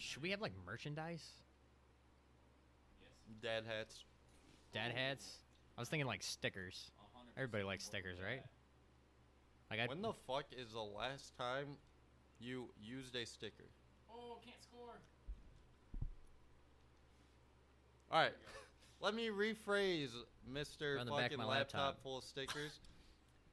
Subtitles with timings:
[0.00, 1.24] Should we have like merchandise?
[3.42, 4.04] Dad hats.
[4.72, 5.38] Dad hats?
[5.76, 6.90] I was thinking like stickers.
[7.36, 8.42] Everybody likes stickers, right?
[9.70, 11.76] Like I When the fuck is the last time
[12.40, 13.68] you used a sticker?
[14.10, 14.98] Oh, can't score.
[18.10, 18.32] All right.
[19.00, 20.10] Let me rephrase,
[20.50, 21.80] Mister Around the back of fucking my laptop.
[21.80, 22.02] laptop.
[22.02, 22.80] full of stickers.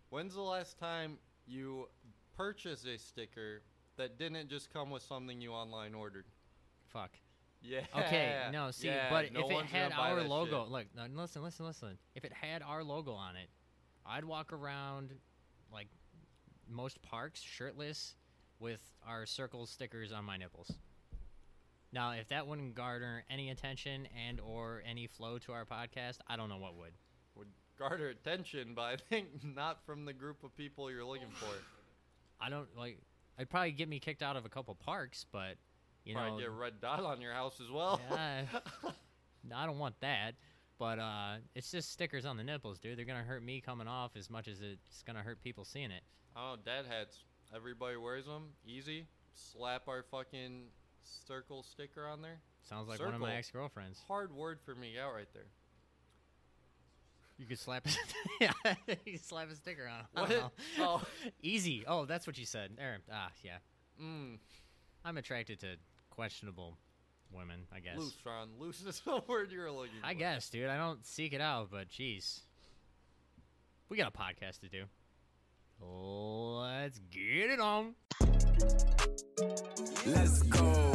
[0.09, 1.88] When's the last time you
[2.36, 3.61] purchased a sticker
[3.98, 6.25] that didn't just come with something you online ordered?
[6.88, 7.11] Fuck.
[7.61, 7.82] Yeah.
[7.97, 10.71] Okay, no, see, yeah, but no if it had our logo, shit.
[10.71, 11.97] look, no, listen, listen, listen.
[12.15, 13.50] If it had our logo on it,
[14.05, 15.11] I'd walk around
[15.71, 15.87] like
[16.69, 18.15] most parks shirtless
[18.59, 20.71] with our circle stickers on my nipples.
[21.92, 26.36] Now, if that wouldn't garner any attention and or any flow to our podcast, I
[26.36, 26.93] don't know what would.
[27.36, 27.47] would
[27.79, 31.54] garner attention, but I think not from the group of people you're looking for.
[32.39, 33.00] I don't like.
[33.38, 35.58] It'd probably get me kicked out of a couple parks, but
[36.08, 38.00] you Probably know, get a red dot on your house as well.
[38.09, 38.44] Yeah,
[39.56, 40.36] I don't want that.
[40.80, 42.98] But uh, it's just stickers on the nipples, dude.
[42.98, 46.04] They're gonna hurt me coming off as much as it's gonna hurt people seeing it.
[46.36, 47.23] Oh, dad hats.
[47.56, 48.50] Everybody wears them.
[48.66, 49.08] Easy.
[49.34, 50.66] Slap our fucking
[51.04, 52.40] circle sticker on there.
[52.70, 54.02] Sounds like one of my ex-girlfriends.
[54.08, 55.48] Hard word for me out right there.
[57.38, 57.90] You could slap, a
[58.42, 60.28] yeah, you slap a sticker on.
[60.28, 60.52] What?
[60.80, 61.02] Oh.
[61.42, 61.84] easy.
[61.88, 62.72] Oh, that's what you said.
[62.78, 62.98] There.
[63.12, 63.58] Ah, yeah.
[64.02, 64.40] Mm.
[65.06, 65.76] I'm attracted to
[66.18, 66.78] questionable
[67.32, 67.62] women.
[67.72, 67.98] I guess.
[67.98, 68.50] Loose, Ron.
[68.60, 70.20] Loose is the word you're looking I for.
[70.20, 70.68] guess, dude.
[70.68, 72.42] I don't seek it out, but jeez,
[73.88, 74.84] we got a podcast to do.
[75.80, 77.94] Let's get it on.
[80.08, 80.87] Let's go.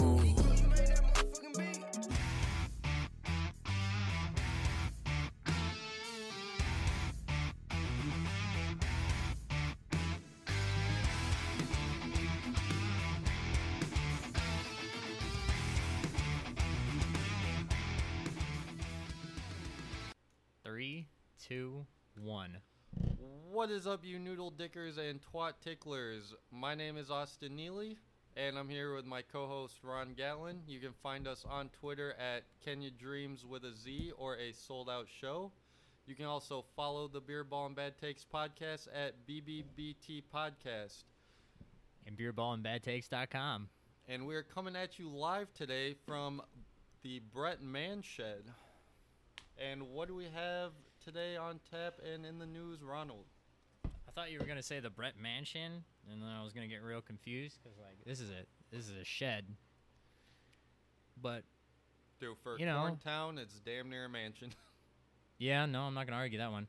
[21.53, 21.85] Two,
[22.19, 22.57] one.
[23.51, 26.35] What is up, you noodle dickers and twat ticklers?
[26.51, 27.99] My name is Austin Neely,
[28.39, 30.61] and I'm here with my co-host Ron Gatlin.
[30.67, 34.89] You can find us on Twitter at Kenya Dreams with a Z or a Sold
[34.89, 35.53] Out Show.
[36.07, 41.05] You can also follow the Beer Ball and Bad Takes podcast at BBBT Podcast.
[42.07, 43.69] And beerballandbadtakes.com.
[44.09, 46.41] And we're coming at you live today from
[47.03, 48.45] the Brett Man Shed.
[49.59, 50.73] And what do we have
[51.05, 53.25] today on tap and in the news, Ronald?
[53.85, 56.83] I thought you were gonna say the Brett Mansion, and then I was gonna get
[56.83, 59.47] real confused because like this is a this is a shed.
[61.21, 61.45] But
[62.21, 62.97] Dude, for You know.
[63.03, 64.51] Town, it's damn near a mansion.
[65.39, 66.69] yeah, no, I'm not gonna argue that one.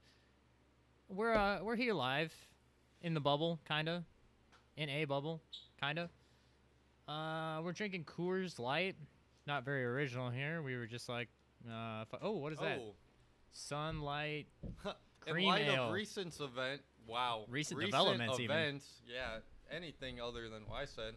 [1.09, 2.33] We're uh we're here live,
[3.01, 4.03] in the bubble, kinda,
[4.77, 5.41] in a bubble,
[5.79, 6.09] kinda.
[7.07, 8.95] Uh, we're drinking Coors Light.
[9.45, 10.61] Not very original here.
[10.61, 11.27] We were just like,
[11.69, 12.79] uh, oh, what is that?
[12.81, 12.94] oh,
[13.53, 14.47] Sunlight.
[15.21, 15.85] cream in light ale.
[15.87, 18.55] of recent event, wow, Recent developments even.
[18.55, 19.37] events, yeah,
[19.71, 21.15] anything other than what I said.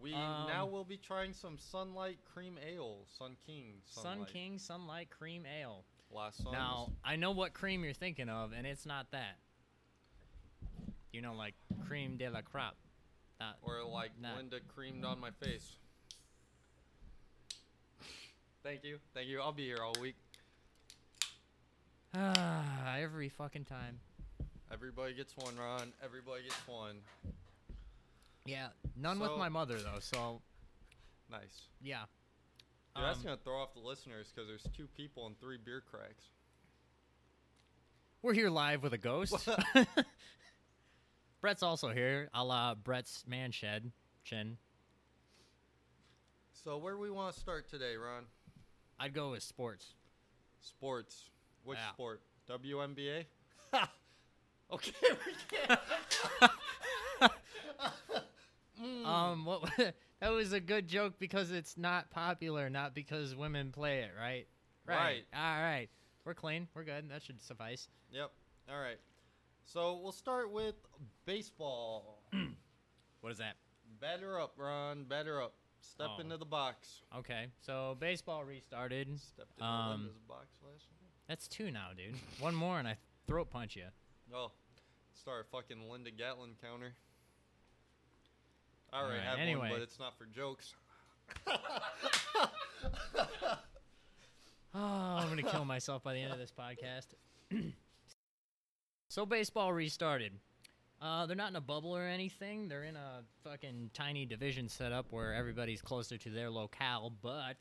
[0.00, 4.32] We now Um, will be trying some Sunlight Cream Ale, Sun King, Sun Sunlight.
[4.32, 5.84] King Sunlight Cream Ale.
[6.10, 6.52] Last Suns.
[6.52, 9.38] Now, I know what cream you're thinking of, and it's not that.
[11.12, 11.54] You know, like
[11.86, 12.76] cream de la crop.
[13.40, 15.76] Not, or like not- Linda creamed on my face.
[18.62, 19.40] Thank you, thank you.
[19.40, 20.16] I'll be here all week.
[22.14, 23.98] Ah, every fucking time.
[24.72, 25.92] Everybody gets one, Ron.
[26.04, 26.96] Everybody gets one.
[28.44, 30.00] Yeah, none with my mother though.
[30.00, 30.40] So
[31.30, 31.68] Nice.
[31.80, 32.04] yeah.
[32.94, 35.80] Dude, that's Um, gonna throw off the listeners because there's two people and three beer
[35.80, 36.24] cracks.
[38.20, 39.48] We're here live with a ghost.
[41.40, 43.90] Brett's also here, a la Brett's man shed
[44.24, 44.58] chin.
[46.52, 48.26] So where do we want to start today, Ron?
[49.00, 49.94] I'd go with sports.
[50.60, 51.30] Sports.
[51.64, 51.92] Which Yeah.
[51.92, 52.22] sport?
[52.48, 53.24] WNBA.
[54.72, 55.80] okay, we can't.
[57.20, 57.30] Mm.
[59.06, 59.70] Um, what?
[60.20, 64.46] that was a good joke because it's not popular, not because women play it, right?
[64.86, 65.22] Right.
[65.32, 65.88] All right.
[66.24, 66.66] We're clean.
[66.74, 67.08] We're good.
[67.10, 67.88] That should suffice.
[68.10, 68.32] Yep.
[68.68, 68.98] All right.
[69.64, 70.74] So we'll start with
[71.26, 72.22] baseball.
[73.20, 73.54] What is that?
[74.00, 75.04] Batter up, Ron.
[75.04, 75.54] Batter up.
[75.80, 76.20] Step Oh.
[76.20, 77.02] into the box.
[77.18, 77.46] Okay.
[77.60, 79.16] So baseball restarted.
[79.20, 81.01] Stepped into Um, box last night.
[81.32, 82.14] That's two now, dude.
[82.40, 83.84] One more and I throat punch you.
[84.34, 84.50] Oh,
[85.18, 86.92] start a fucking Linda Gatlin counter.
[88.92, 89.60] I already Alright, have anyway.
[89.60, 90.74] one, but it's not for jokes.
[94.74, 94.78] Oh,
[95.20, 97.08] I'm gonna kill myself by the end of this podcast.
[99.08, 100.32] so baseball restarted.
[101.00, 102.68] Uh, they're not in a bubble or anything.
[102.68, 107.56] They're in a fucking tiny division setup where everybody's closer to their locale, but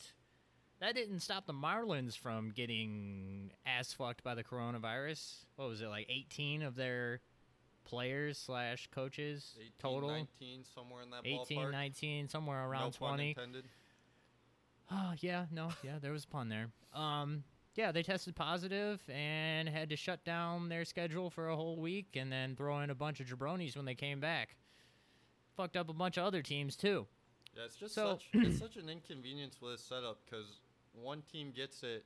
[0.81, 5.45] that didn't stop the Marlins from getting ass fucked by the coronavirus.
[5.55, 7.21] What was it, like 18 of their
[7.85, 10.09] players slash coaches 18, total?
[10.09, 11.71] 19, somewhere in that 18, ballpark.
[11.71, 13.29] 19, somewhere around no pun 20.
[13.29, 13.65] intended.
[14.93, 16.67] Oh yeah, no, yeah, there was a pun there.
[16.93, 17.45] Um,
[17.75, 22.07] yeah, they tested positive and had to shut down their schedule for a whole week,
[22.15, 24.57] and then throw in a bunch of jabronis when they came back.
[25.55, 27.07] Fucked up a bunch of other teams too.
[27.55, 30.59] Yeah, it's just So- such it's such an inconvenience with this setup because
[30.93, 32.05] one team gets it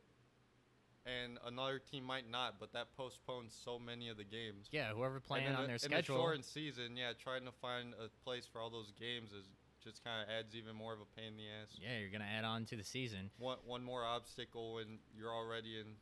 [1.05, 4.67] and another team might not, but that postpones so many of the games.
[4.71, 6.15] Yeah, whoever playing in on a- their in schedule.
[6.15, 9.45] a shortened season, yeah, trying to find a place for all those games is
[9.83, 11.77] just kind of adds even more of a pain in the ass.
[11.79, 13.29] yeah, you're gonna add on to the season.
[13.37, 15.95] One one more obstacle when you're already in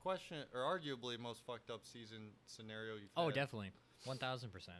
[0.00, 3.34] question or arguably most fucked up season scenario you've Oh, had.
[3.34, 3.72] definitely,
[4.04, 4.78] one thousand percent.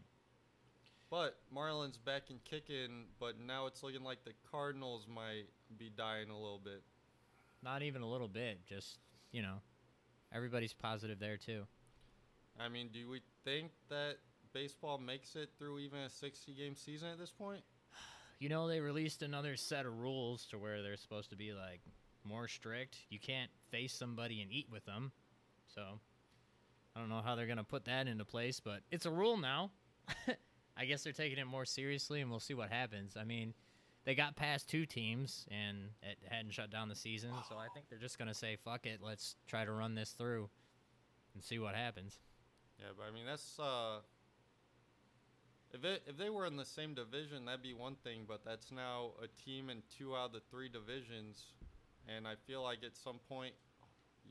[1.10, 5.46] But Marlins back and kicking, but now it's looking like the Cardinals might
[5.78, 6.82] be dying a little bit.
[7.62, 8.64] Not even a little bit.
[8.66, 8.98] Just
[9.32, 9.56] you know,
[10.32, 11.64] everybody's positive there too.
[12.60, 14.16] I mean, do we think that
[14.52, 17.62] baseball makes it through even a 60 game season at this point?
[18.40, 21.80] You know, they released another set of rules to where they're supposed to be like
[22.22, 22.96] more strict.
[23.10, 25.10] You can't face somebody and eat with them.
[25.74, 25.98] So,
[26.94, 29.38] I don't know how they're going to put that into place, but it's a rule
[29.38, 29.72] now.
[30.76, 33.16] I guess they're taking it more seriously and we'll see what happens.
[33.16, 33.54] I mean,
[34.08, 37.90] they got past two teams and it hadn't shut down the season, so I think
[37.90, 40.48] they're just going to say, fuck it, let's try to run this through
[41.34, 42.18] and see what happens.
[42.80, 43.58] Yeah, but I mean, that's.
[43.58, 43.98] uh
[45.74, 48.72] if, it, if they were in the same division, that'd be one thing, but that's
[48.72, 51.52] now a team in two out of the three divisions.
[52.08, 53.52] And I feel like at some point,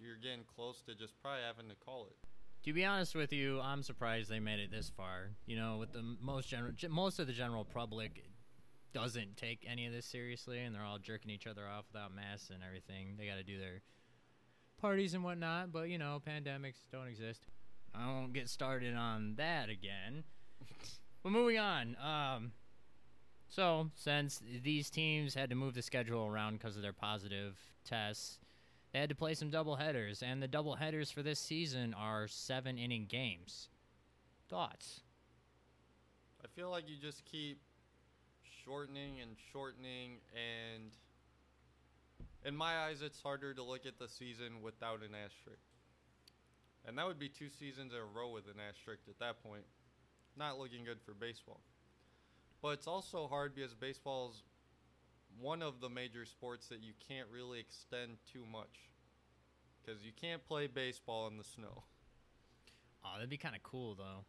[0.01, 2.15] you're getting close to just probably having to call it.
[2.63, 5.29] To be honest with you, I'm surprised they made it this far.
[5.45, 8.23] You know, with the most general, most of the general public
[8.97, 12.49] doesn't take any of this seriously, and they're all jerking each other off without masks
[12.49, 13.15] and everything.
[13.17, 13.81] They got to do their
[14.81, 17.41] parties and whatnot, but you know, pandemics don't exist.
[17.93, 20.23] I won't get started on that again.
[21.23, 21.95] but moving on.
[22.03, 22.51] Um,
[23.47, 27.55] so since these teams had to move the schedule around because of their positive
[27.85, 28.39] tests,
[28.93, 32.27] they had to play some double headers, and the double headers for this season are
[32.27, 33.69] seven inning games.
[34.49, 35.01] Thoughts?
[36.43, 37.59] I feel like you just keep
[38.67, 40.91] shortening and shortening, and
[42.45, 45.63] in my eyes, it's harder to look at the season without an asterisk.
[46.85, 49.63] And that would be two seasons in a row with an asterisk at that point.
[50.37, 51.61] Not looking good for baseball.
[52.61, 54.43] But it's also hard because baseball's
[55.39, 58.91] one of the major sports that you can't really extend too much.
[59.81, 61.83] Because you can't play baseball in the snow.
[63.05, 64.25] Oh, that'd be kind of cool though.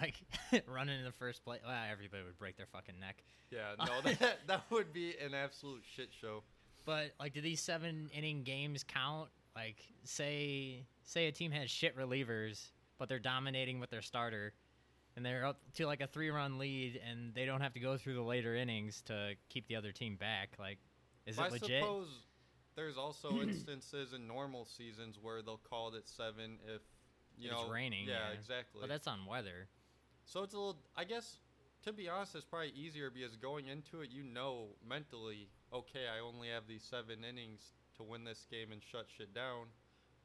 [0.00, 0.14] Like
[0.68, 1.60] running in the first place.
[1.66, 3.22] Well, everybody would break their fucking neck.
[3.50, 6.42] Yeah, no, that, that would be an absolute shit show.
[6.84, 9.30] But like, do these seven inning games count?
[9.54, 14.52] Like, say say a team has shit relievers, but they're dominating with their starter,
[15.16, 17.96] and they're up to like a three run lead, and they don't have to go
[17.96, 20.50] through the later innings to keep the other team back.
[20.58, 20.78] Like,
[21.26, 21.82] is I it legit?
[21.82, 22.08] suppose
[22.74, 26.82] there's also instances in normal seasons where they'll call it at seven if
[27.38, 28.38] you If it's know raining, Yeah, yeah.
[28.38, 28.80] exactly.
[28.82, 29.68] But that's on weather.
[30.26, 30.76] So it's a little.
[30.96, 31.38] I guess
[31.86, 36.20] to be honest, it's probably easier because going into it, you know mentally, okay, I
[36.20, 39.70] only have these seven innings to win this game and shut shit down.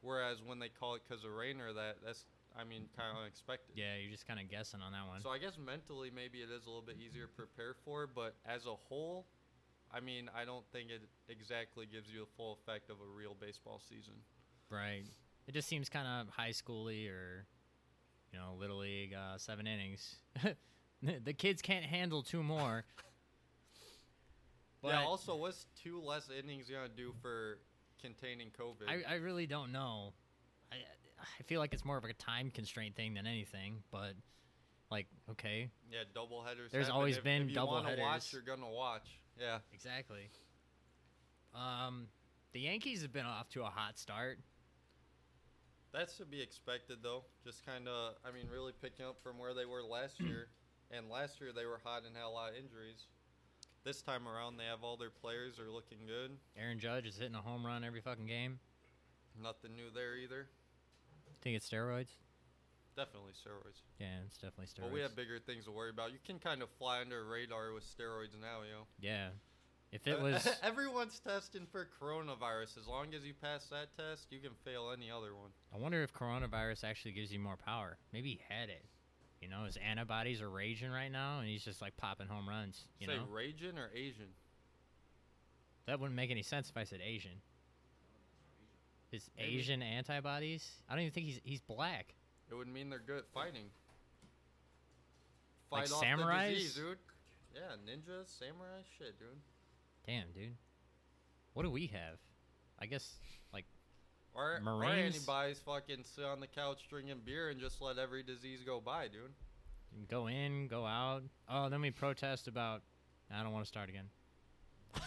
[0.01, 2.25] Whereas when they call it because of rain or that, that's
[2.58, 3.29] I mean kind of mm-hmm.
[3.29, 3.77] unexpected.
[3.77, 5.22] Yeah, you're just kind of guessing on that one.
[5.22, 8.36] So I guess mentally maybe it is a little bit easier to prepare for, but
[8.46, 9.27] as a whole,
[9.93, 13.38] I mean I don't think it exactly gives you the full effect of a real
[13.39, 14.17] baseball season.
[14.70, 15.05] Right.
[15.48, 17.46] It just seems kind of high schooly or,
[18.31, 20.15] you know, little league, uh, seven innings.
[21.23, 22.85] the kids can't handle two more.
[24.83, 24.91] yeah.
[24.91, 27.59] But Also, what's two less innings gonna do for
[28.01, 28.88] containing COVID?
[28.88, 30.13] I, I really don't know.
[30.71, 30.77] I
[31.19, 33.83] I feel like it's more of a time constraint thing than anything.
[33.91, 34.13] But
[34.89, 36.71] like, okay, yeah, double headers.
[36.71, 36.97] There's happen.
[36.97, 38.00] always if, been if you double headers.
[38.00, 39.07] Watch, you're gonna watch.
[39.39, 39.59] Yeah.
[39.73, 40.29] exactly.
[41.55, 42.07] Um,
[42.53, 44.39] the Yankees have been off to a hot start.
[45.93, 47.24] That's to be expected, though.
[47.43, 50.48] Just kind of, I mean, really picking up from where they were last year.
[50.91, 53.07] And last year they were hot and had a lot of injuries.
[53.83, 56.31] This time around, they have all their players are looking good.
[56.60, 58.60] Aaron Judge is hitting a home run every fucking game.
[59.41, 60.48] Nothing new there either.
[61.41, 62.12] Think it's steroids?
[62.95, 63.81] Definitely steroids.
[64.00, 64.83] Yeah, it's definitely steroids.
[64.83, 66.12] But we have bigger things to worry about.
[66.12, 68.86] You can kind of fly under a radar with steroids now, you know.
[69.00, 69.29] yeah.
[69.91, 72.77] If it was everyone's testing for coronavirus.
[72.79, 75.50] As long as you pass that test, you can fail any other one.
[75.74, 77.98] I wonder if coronavirus actually gives you more power.
[78.13, 78.86] Maybe he had it.
[79.41, 82.86] You know, his antibodies are raging right now, and he's just like popping home runs.
[83.00, 84.27] You Say know, Raging or Asian?
[85.88, 87.41] that wouldn't make any sense if I said Asian.
[89.12, 89.57] His Maybe.
[89.57, 90.69] Asian antibodies?
[90.88, 92.13] I don't even think he's he's black.
[92.50, 93.65] It would mean they're good at fighting.
[95.71, 96.98] Like Fight off the disease, dude.
[97.55, 99.27] Yeah, ninjas, samurai, shit, dude.
[100.05, 100.55] Damn, dude.
[101.53, 102.17] What do we have?
[102.79, 103.08] I guess
[103.53, 103.65] like
[104.34, 108.62] Or, or anybody's fucking sit on the couch drinking beer and just let every disease
[108.65, 110.08] go by, dude.
[110.10, 111.24] go in, go out.
[111.50, 112.81] Oh, then we protest about.
[113.34, 114.10] I don't want to start again.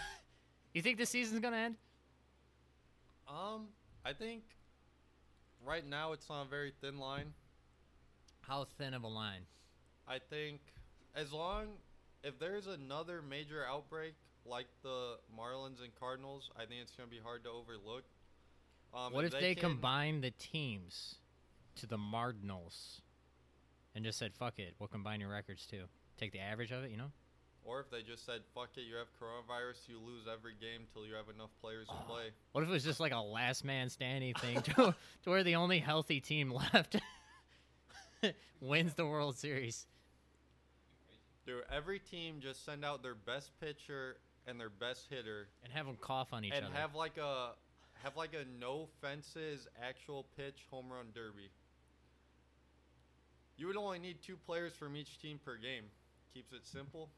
[0.74, 1.76] you think the season's gonna end?
[3.28, 3.68] Um,
[4.04, 4.42] I think
[5.64, 7.32] right now it's on a very thin line.
[8.42, 9.42] How thin of a line?
[10.06, 10.60] I think
[11.14, 11.68] as long
[12.22, 14.14] if there's another major outbreak
[14.46, 18.04] like the Marlins and Cardinals, I think it's gonna be hard to overlook.
[18.92, 21.16] Um, what if they, can- combine the teams
[21.76, 23.00] to the Cardinals
[23.94, 25.84] and just said, "Fuck it, we'll combine your records too.
[26.18, 27.10] Take the average of it, you know."
[27.64, 31.06] Or if they just said, "Fuck it, you have coronavirus, you lose every game till
[31.06, 33.88] you have enough players to play." What if it was just like a last man
[33.88, 36.96] standing thing to, to where the only healthy team left
[38.60, 39.86] wins the World Series?
[41.46, 45.86] Dude, every team just send out their best pitcher and their best hitter, and have
[45.86, 46.72] them cough on each and other.
[46.74, 47.50] And have like a
[48.02, 51.48] have like a no fences actual pitch home run derby.
[53.56, 55.84] You would only need two players from each team per game.
[56.34, 57.08] Keeps it simple.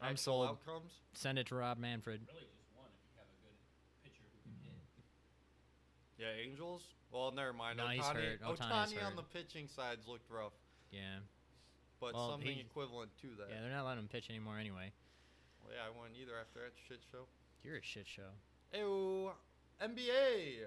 [0.00, 0.48] I'm Actual sold.
[0.48, 0.92] Outcomes.
[1.14, 2.20] Send it to Rob Manfred.
[2.28, 3.56] Really just one if you have a good
[4.02, 4.78] pitcher who can hit.
[6.18, 6.82] Yeah, Angels.
[7.12, 7.78] Well, never mind.
[7.78, 8.38] No, he's Ohtani.
[8.40, 10.52] Ohtani's Ohtani on the pitching sides looked rough,
[10.92, 11.18] Yeah,
[12.00, 13.48] but Well, something he- equivalent to that.
[13.50, 14.92] yeah, they're not letting him pitch anymore anyway.
[15.70, 17.24] Yeah, I wouldn't either after that shit show.
[17.64, 18.30] You're a shit show.
[18.74, 19.30] Ew,
[19.82, 20.66] NBA.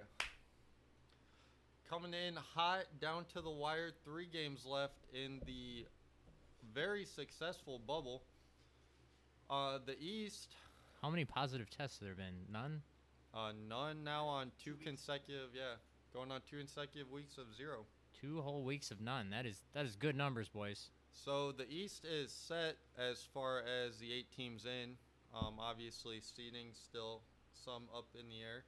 [1.89, 3.91] Coming in hot, down to the wire.
[4.05, 5.85] Three games left in the
[6.73, 8.23] very successful bubble.
[9.49, 10.55] Uh, the East,
[11.01, 12.35] How many positive tests have there been?
[12.51, 12.81] None.
[13.33, 15.73] uh, none now on two consecutive, yeah,
[16.13, 17.85] going on two consecutive weeks of zero.
[18.21, 19.29] Two whole weeks of none.
[19.31, 20.89] That is that is good numbers, boys.
[21.11, 24.95] So the East is set as far as the eight teams in.
[25.33, 27.21] Um, obviously, seeding still
[27.53, 28.63] some up in the air.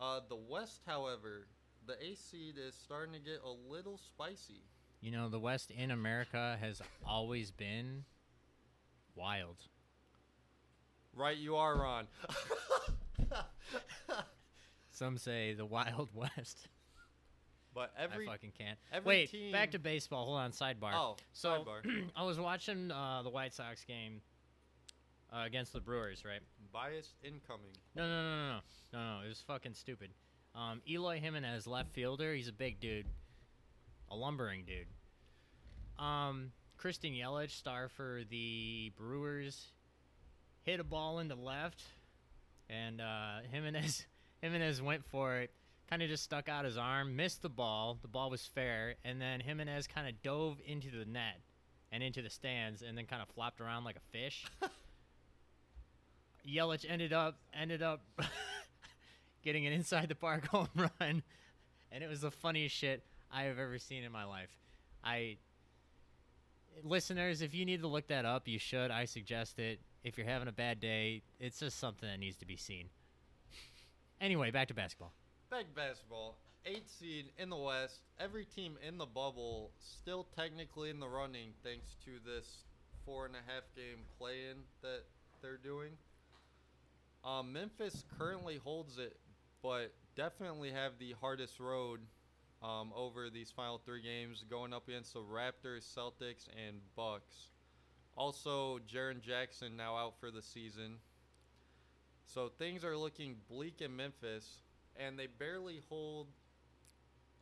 [0.00, 1.48] Uh, the West, however,
[1.86, 4.62] the A seed is starting to get a little spicy.
[5.00, 8.04] You know, the West in America has always been
[9.14, 9.56] wild.
[11.14, 12.06] Right, you are, Ron.
[14.90, 16.68] Some say the Wild West.
[17.78, 18.78] But every I fucking can't.
[18.92, 20.24] every Wait, team- back to baseball.
[20.26, 20.92] Hold on, sidebar.
[20.94, 22.08] oh, so sidebar.
[22.16, 24.20] I was watching uh, the White Sox game
[25.32, 26.40] uh, against the Brewers, right?
[26.72, 27.72] biased incoming.
[27.94, 28.60] No, no, no, no, no,
[28.92, 29.24] no, no.
[29.24, 30.10] It was fucking stupid.
[30.54, 32.34] Um, Eloy Jimenez, left fielder.
[32.34, 33.06] He's a big dude,
[34.10, 34.86] a lumbering dude.
[36.04, 39.68] Um, Christian Yelich, star for the Brewers,
[40.62, 41.82] hit a ball into left,
[42.68, 44.04] and uh, Jimenez
[44.42, 45.50] Jimenez went for it.
[45.88, 47.98] Kind of just stuck out his arm, missed the ball.
[48.02, 51.40] The ball was fair, and then Jimenez kind of dove into the net
[51.90, 54.44] and into the stands, and then kind of flopped around like a fish.
[56.46, 58.02] Yelich ended up ended up
[59.42, 61.22] getting an inside the park home run,
[61.90, 63.02] and it was the funniest shit
[63.32, 64.50] I have ever seen in my life.
[65.02, 65.38] I
[66.82, 68.90] listeners, if you need to look that up, you should.
[68.90, 69.80] I suggest it.
[70.04, 72.88] If you're having a bad day, it's just something that needs to be seen.
[74.20, 75.12] Anyway, back to basketball.
[75.50, 76.36] Back basketball.
[76.66, 78.00] Eight seed in the West.
[78.20, 82.64] Every team in the bubble still technically in the running thanks to this
[83.06, 85.04] four and a half game play in that
[85.40, 85.92] they're doing.
[87.24, 89.16] Um, Memphis currently holds it,
[89.62, 92.00] but definitely have the hardest road
[92.62, 97.48] um, over these final three games, going up against the Raptors, Celtics, and Bucks.
[98.16, 100.96] Also, Jaren Jackson now out for the season.
[102.26, 104.46] So things are looking bleak in Memphis,
[104.98, 106.26] and they barely hold.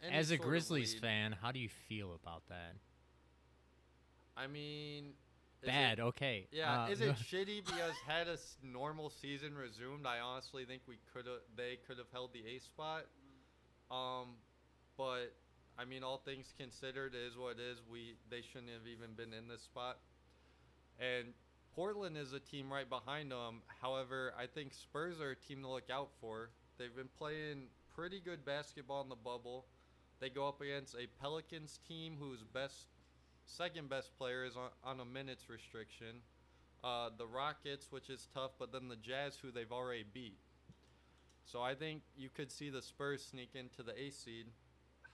[0.02, 2.74] As a Grizzlies fan, how do you feel about that?
[4.36, 5.14] I mean,
[5.64, 6.46] Bad, It, okay.
[6.52, 10.98] yeah, uh, is it shitty because had a normal season resumed, I honestly think we
[11.12, 13.06] could have, they could have held the A spot.
[13.90, 14.36] Um,
[14.96, 15.34] but
[15.78, 17.78] I mean, all things considered, it is what it is.
[17.90, 19.98] We they shouldn't have even been in this spot.
[20.98, 21.28] And
[21.74, 23.62] Portland is a team right behind them.
[23.82, 26.50] However, I think Spurs are a team to look out for.
[26.78, 29.66] They've been playing pretty good basketball in the bubble.
[30.20, 32.86] They go up against a Pelicans team whose best,
[33.44, 36.20] second best player is on, on a minutes restriction.
[36.84, 40.38] Uh, the Rockets, which is tough, but then the Jazz, who they've already beat.
[41.44, 44.46] So I think you could see the Spurs sneak into the A seed.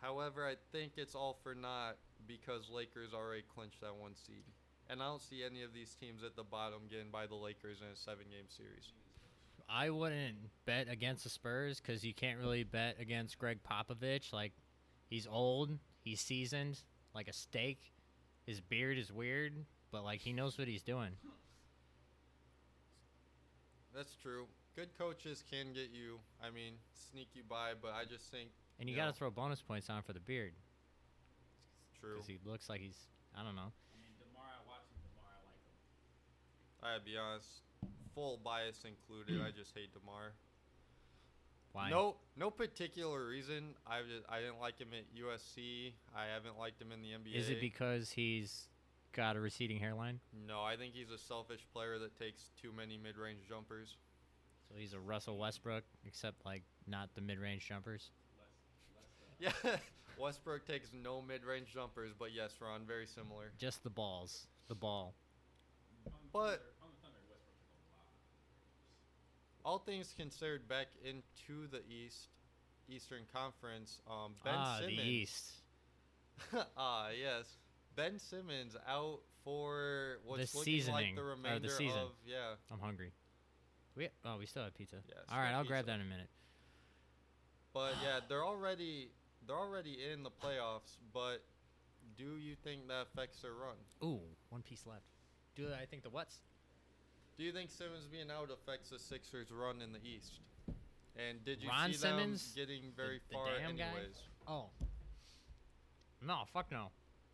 [0.01, 4.45] However, I think it's all for naught because Lakers already clinched that one seed.
[4.91, 7.81] And I don't see any of these teams at the bottom getting by the Lakers
[7.81, 8.93] in a seven game series.
[9.75, 10.37] I wouldn't
[10.67, 14.31] bet against the Spurs because you can't really bet against Gregg Popovich.
[14.33, 14.53] Like,
[15.09, 16.79] he's old, he's seasoned,
[17.15, 17.79] like a steak.
[18.47, 19.55] His beard is weird,
[19.91, 21.13] but like he knows what he's doing.
[23.95, 24.47] That's true.
[24.75, 26.75] Good coaches can get you, I mean,
[27.11, 28.51] sneak you by, but I just think
[28.81, 29.05] And you Yeah.
[29.05, 30.55] got to throw bonus points on for the beard
[31.91, 32.15] it's true.
[32.15, 32.99] because he looks like he's
[33.37, 33.71] I don't know.
[33.73, 35.01] I mean, Demar, I watched him.
[35.15, 35.77] Demar, I like him.
[36.83, 37.63] I gotta be honest,
[38.15, 39.41] full bias included.
[39.41, 40.33] I just hate Demar.
[41.73, 41.89] Why?
[41.91, 43.75] No, no particular reason.
[43.87, 45.93] I just I didn't like him at USC.
[46.15, 47.35] I haven't liked him in the NBA.
[47.35, 48.69] Is it because he's
[49.13, 50.21] got a receding hairline?
[50.47, 53.97] No, I think he's a selfish player that takes too many mid-range jumpers.
[54.69, 58.11] So he's a Russell Westbrook, except like not the mid-range jumpers.
[58.39, 59.03] Less,
[59.41, 59.55] less.
[59.65, 59.77] Uh, Yeah,
[60.23, 63.51] Westbrook takes no mid-range jumpers, but yes, Ron, very similar.
[63.59, 65.15] Just the balls, the ball.
[66.33, 68.09] But- Thunder, on the Thunder, Westbrook took a lot.
[69.65, 72.29] All things considered, back into the East,
[72.89, 74.97] Eastern Conference, um, Ben ah, Simmons.
[74.97, 75.53] the East.
[76.77, 77.47] ah, yes.
[77.95, 81.99] Ben Simmons out for what's looking seasoning, like the or the season.
[81.99, 82.55] of yeah.
[82.71, 83.13] I'm hungry.
[83.97, 84.97] We oh we still have pizza.
[85.09, 86.29] Yeah, All right, I'll grab that in a minute.
[87.75, 89.11] But yeah, they're already
[89.47, 90.97] they're already in the playoffs.
[91.13, 91.45] But
[92.17, 93.77] do you think that affects their run?
[94.03, 95.05] Ooh, one piece left.
[95.55, 96.39] Do I think the what's?
[97.39, 100.41] Do you think Simmons being out affects the Sixers' run in the East?
[101.17, 102.53] And did you Ron see Simmons?
[102.55, 103.85] them getting very the far damn guy?
[103.85, 104.17] anyways?
[104.47, 104.67] Oh.
[106.27, 106.89] No, fuck no.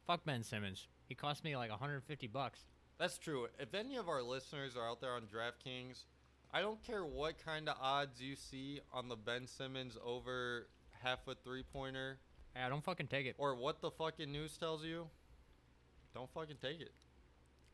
[0.06, 0.86] Fuck Ben Simmons.
[1.08, 2.60] He cost me like 150 bucks.
[2.98, 3.46] That's true.
[3.58, 6.04] If any of our listeners are out there on DraftKings,
[6.52, 10.66] I don't care what kind of odds you see on the Ben Simmons over
[11.02, 12.18] half a three pointer
[12.54, 13.34] Hey, I don't fucking take it.
[13.38, 15.06] or what the fucking news tells you.
[16.14, 16.92] Don't fucking take it.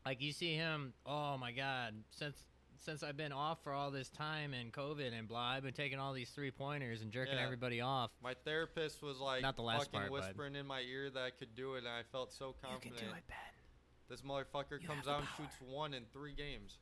[0.05, 2.37] Like you see him, oh my god, since
[2.77, 5.97] since I've been off for all this time and COVID and blah, I've been taking
[5.97, 7.43] all these three pointers and jerking Yeah.
[7.43, 8.11] everybody off.
[8.21, 10.19] My therapist was like Not the last fucking part, bud.
[10.27, 12.99] whispering in my ear that I could do it, and I felt so confident.
[12.99, 13.37] Ben.
[14.07, 16.77] This motherfucker You comes have the out and shoots one in three games.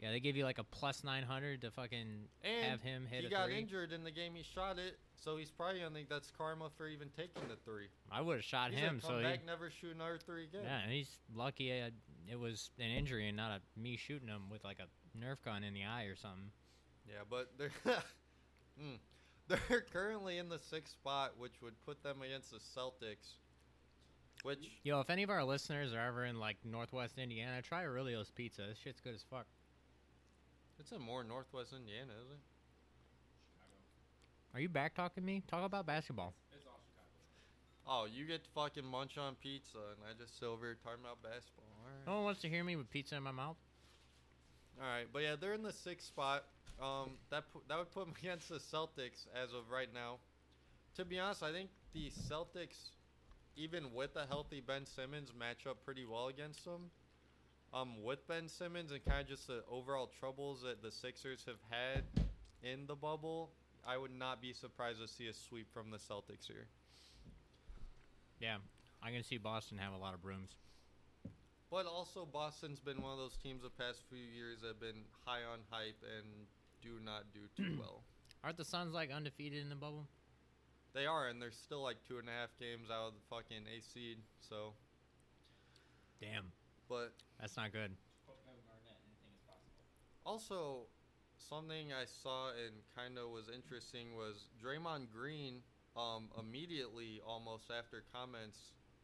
[0.00, 3.26] Yeah, they give you like a plus 900 to fucking And have him hit he
[3.26, 3.58] a got three.
[3.58, 6.88] injured in the game he shot it, so he's probably gonna think that's karma for
[6.88, 7.86] even taking the three.
[8.10, 10.44] I would have shot He's him, gonna so come he, back, never shoot another three
[10.44, 10.62] again.
[10.64, 11.90] yeah, and he's lucky uh,
[12.30, 15.62] it was an injury and not a me shooting him with like a Nerf gun
[15.62, 16.50] in the eye or something.
[17.06, 17.70] Yeah, but they're
[18.82, 18.98] mm.
[19.48, 23.36] they're currently in the sixth spot, which would put them against the Celtics.
[24.42, 28.30] Which Yo, if any of our listeners are ever in like Northwest Indiana, try Aurelio's
[28.30, 28.62] Pizza.
[28.68, 29.46] This shit's good as fuck.
[30.78, 32.44] It's in more Northwest Indiana, isn't it?
[33.52, 33.76] Chicago.
[34.54, 35.42] Are you back talking me?
[35.48, 36.34] Talk about basketball.
[36.52, 37.06] It's all Chicago.
[37.86, 41.00] Oh, you get to fucking munch on pizza, and I just sit over here talking
[41.02, 41.64] about basketball.
[41.80, 42.06] All right.
[42.06, 43.56] No one wants to hear me with pizza in my mouth.
[44.80, 46.44] All right, but yeah, they're in the sixth spot.
[46.82, 50.18] Um, that pu- that would put them against the Celtics as of right now.
[50.96, 52.90] To be honest, I think the Celtics,
[53.56, 56.90] even with a healthy Ben Simmons, match up pretty well against them.
[57.74, 61.58] Um, with Ben Simmons and kind of just the overall troubles that the Sixers have
[61.68, 62.04] had
[62.62, 63.50] in the bubble,
[63.84, 66.68] I would not be surprised to see a sweep from the Celtics here.
[68.40, 68.58] Yeah,
[69.02, 70.52] I can see Boston have a lot of brooms.
[71.68, 75.02] But also, Boston's been one of those teams the past few years that have been
[75.26, 76.46] high on hype and
[76.80, 78.04] do not do too well.
[78.44, 80.06] Aren't the Suns like undefeated in the bubble?
[80.94, 83.66] They are, and they're still like two and a half games out of the fucking
[83.66, 84.18] A seed.
[84.48, 84.74] So,
[86.20, 86.52] Damn,
[86.88, 87.90] but that's not good.
[88.26, 89.84] Hope Kevin Garnett, anything is possible.
[90.24, 90.86] also
[91.36, 95.60] something I saw and kind of was interesting was Draymond Green.
[95.96, 98.58] Um, immediately, almost after comments,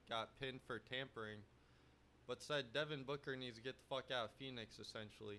[0.09, 1.39] got pinned for tampering,
[2.27, 4.81] but said Devin Booker needs to get the fuck out of Phoenix.
[4.81, 5.39] Essentially,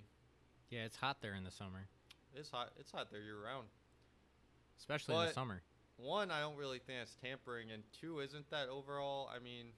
[0.70, 1.88] Yeah, it's hot there in the summer,
[2.34, 2.72] it's hot.
[2.80, 3.68] It's hot there year round.
[4.80, 5.62] especially in the summer.
[5.98, 9.30] one, I don't really think it's tampering, and two, isn't that overall?
[9.36, 9.74] I mean,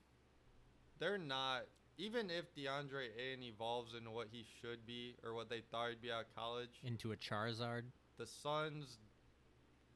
[0.99, 1.63] they're not.
[1.97, 6.01] Even if DeAndre Ayton evolves into what he should be or what they thought he'd
[6.01, 7.83] be out of college, Into a Charizard.
[8.17, 8.97] the Suns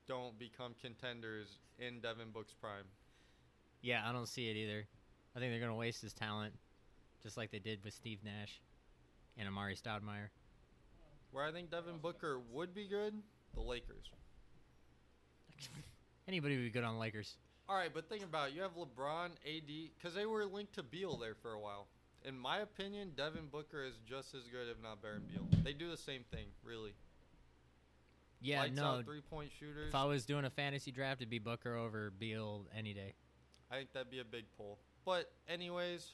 [0.08, 2.86] don't become contenders in Devin Book's prime.
[3.82, 4.86] Yeah, I don't see it either.
[5.36, 6.54] I think they're gonna waste his talent,
[7.24, 8.62] just like they did with Steve Nash
[9.38, 10.30] and Amar'e Stoudemire.
[11.32, 13.14] Where I think Devin Booker would be good,
[13.54, 14.12] the Lakers.
[16.28, 17.38] Anybody would be good on Lakers.
[17.70, 18.54] All right, but think about it.
[18.56, 21.88] You have LeBron, AD, because they were linked to Beal there for a while.
[22.24, 25.62] In my opinion, Devin Booker is just as good, if not better than Beal.
[25.64, 26.94] They do the same thing, really.
[28.42, 28.84] Yeah, Lights no.
[28.86, 29.90] out three-point shooters.
[29.90, 33.14] If I was doing a fantasy draft, it'd be Booker over Beal any day.
[33.70, 34.78] I think that'd be a big pull.
[35.06, 36.14] but anyways,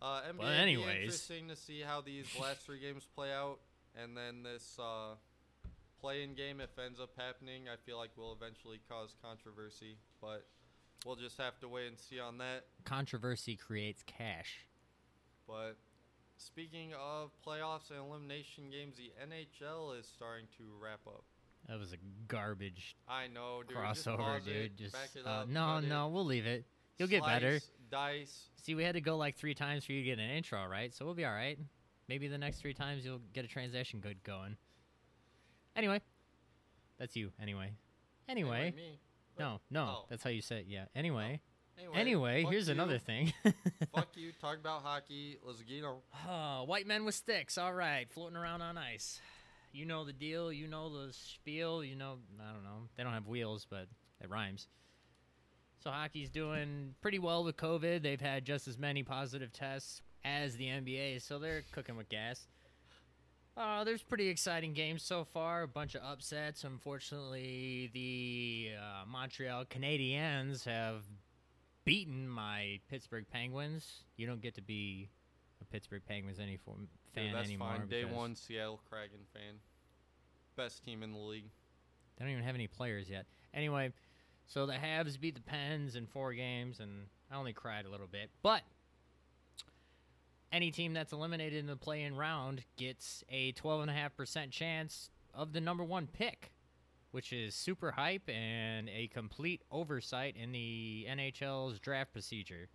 [0.00, 0.40] uh, NBA.
[0.40, 1.02] Be anyways.
[1.02, 3.58] interesting to see how these last three games play out,
[4.00, 5.14] and then this uh,
[6.00, 9.96] play-in game, if ends up happening, I feel like will eventually cause controversy.
[10.24, 10.46] But
[11.04, 12.64] we'll just have to wait and see on that.
[12.84, 14.66] Controversy creates cash.
[15.46, 15.76] But
[16.38, 21.24] speaking of playoffs and elimination games, the NHL is starting to wrap up.
[21.68, 21.96] That was a
[22.28, 23.76] garbage I know, dude.
[23.76, 24.56] crossover, pause dude.
[24.56, 26.64] it, Just uh, up, no, cut it, no, we'll leave it.
[26.98, 27.60] You'll get better.
[27.90, 28.48] Dice.
[28.62, 30.94] See, we had to go like three times for you to get an intro, right?
[30.94, 31.58] So we'll be all right.
[32.08, 34.56] Maybe the next three times you'll get a transition good going.
[35.74, 36.00] Anyway,
[36.98, 37.30] that's you.
[37.40, 37.72] Anyway,
[38.28, 38.98] anyway, me.
[39.38, 40.06] No, no, Oh.
[40.08, 40.66] that's how you say it.
[40.68, 40.84] Yeah.
[40.94, 41.40] Anyway,
[41.76, 43.32] Anyway, anyway, here's you, another thing.
[43.94, 44.30] fuck you.
[44.40, 45.38] Talk about hockey.
[45.44, 45.96] Let's get on.
[46.12, 47.58] Oh, ah, white men with sticks.
[47.58, 49.20] All right, floating around on ice.
[49.72, 50.52] You know the deal.
[50.52, 51.82] You know the spiel.
[51.82, 52.88] You know, I don't know.
[52.96, 53.88] They don't have wheels, but
[54.20, 54.68] it rhymes.
[55.82, 58.02] So hockey's doing pretty well with COVID.
[58.02, 62.46] They've had just as many positive tests as the NBA, so they're cooking with gas.
[63.56, 65.62] Uh, there's pretty exciting games so far.
[65.62, 66.64] A bunch of upsets.
[66.64, 71.04] Unfortunately, the uh, Montreal Canadiens have
[71.84, 74.02] beaten my Pittsburgh Penguins.
[74.16, 75.08] You don't get to be
[75.60, 77.74] a Pittsburgh Penguins any form, fan Dude, that's anymore.
[77.78, 77.88] fine.
[77.88, 79.54] Day one, Seattle Kraken fan.
[80.56, 81.50] Best team in the league.
[82.16, 83.26] They don't even have any players yet.
[83.52, 83.92] Anyway,
[84.46, 88.06] so the Habs beat the Pens in four games, and I only cried a little
[88.06, 88.30] bit.
[88.42, 88.62] But
[90.54, 95.82] any team that's eliminated in the play-in round gets a 12.5% chance of the number
[95.82, 96.52] one pick,
[97.10, 102.68] which is super hype and a complete oversight in the NHL's draft procedure.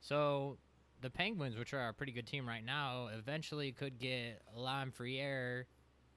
[0.00, 0.58] So
[1.00, 5.64] the Penguins, which are a pretty good team right now, eventually could get Lafrenière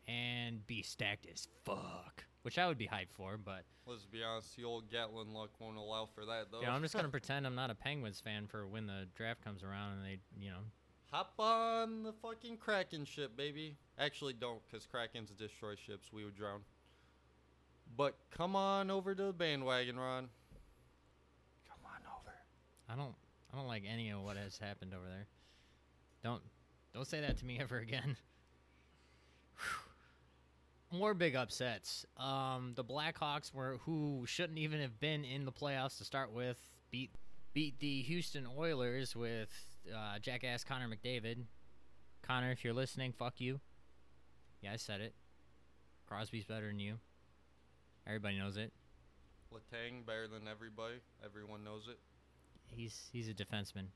[0.06, 3.38] and be stacked as fuck, which I would be hyped for.
[3.38, 6.62] But Let's be honest, the old Gatlin luck won't allow for that, though.
[6.62, 9.44] you know, I'm just gonna pretend I'm not a Penguins fan for when the draft
[9.44, 10.60] comes around and they, you know,
[11.14, 13.76] Hop on the fucking Kraken ship, baby.
[14.00, 16.12] Actually, don't, because Krakens destroy ships.
[16.12, 16.62] We would drown.
[17.96, 20.28] But come on over to the bandwagon, Ron.
[21.68, 22.34] Come on over.
[22.90, 23.14] I don't,
[23.54, 25.28] I don't like any of what has happened over there.
[26.24, 26.42] Don't,
[26.96, 28.18] don't say that to me ever again.
[30.94, 32.06] More big upsets.
[32.18, 36.60] Um, the Blackhawks were who shouldn't even have been in the playoffs to start with.
[36.92, 37.10] Beat
[37.54, 39.50] beat the Houston Oilers with
[39.92, 41.46] uh, jackass Connor McDavid.
[42.22, 43.60] Connor, if you're listening, fuck you.
[44.62, 45.16] Yeah, I said it.
[46.06, 47.00] Crosby's better than you.
[48.06, 48.72] Everybody knows it.
[49.52, 50.98] Letang better than everybody.
[51.26, 51.98] Everyone knows it.
[52.68, 53.88] He's he's a defenseman.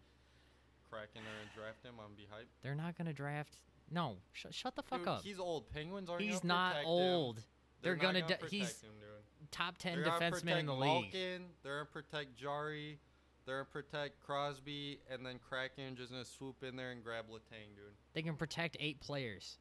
[0.89, 1.93] Kraken are gonna draft him.
[2.03, 2.49] I'm be hyped.
[2.63, 3.57] They're not gonna draft.
[3.89, 5.21] No, sh- shut the fuck Dude, up.
[5.23, 5.69] He's old.
[5.71, 6.21] Penguins aren't.
[6.21, 6.91] He's not protect him.
[6.91, 7.43] old.
[7.81, 8.21] They're not gonna.
[8.21, 9.51] gonna de- protect he's him, dude.
[9.51, 11.03] top ten They're gonna defenseman protect in the league.
[11.03, 12.99] Malkin, they're gonna protect Jarry.
[13.45, 17.75] They're gonna protect Crosby, and then Kraken just gonna swoop in there and grab Letang,
[17.75, 17.93] dude.
[18.13, 19.57] They can protect eight players.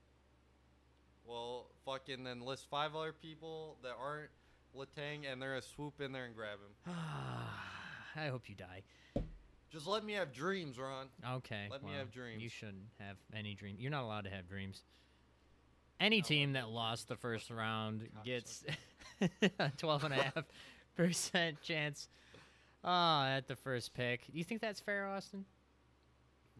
[1.24, 4.30] Well, fucking then list five other people that aren't
[4.76, 6.94] Letang, and they're gonna swoop in there and grab him.
[8.16, 8.82] I hope you die.
[9.70, 11.08] Just let me have dreams, Ron.
[11.36, 11.66] Okay.
[11.70, 12.42] Let me have dreams.
[12.42, 13.76] You shouldn't have any dream.
[13.78, 14.82] You're not allowed to have dreams.
[15.98, 18.64] Any team that lost the first round gets
[19.58, 20.44] a twelve and a half
[20.94, 22.08] percent chance
[22.84, 24.26] uh, at the first pick.
[24.26, 25.44] Do you think that's fair, Austin?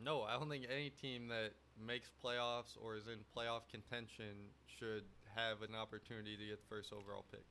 [0.03, 1.53] No, I don't think any team that
[1.85, 4.35] makes playoffs or is in playoff contention
[4.79, 7.45] should have an opportunity to get the first overall pick.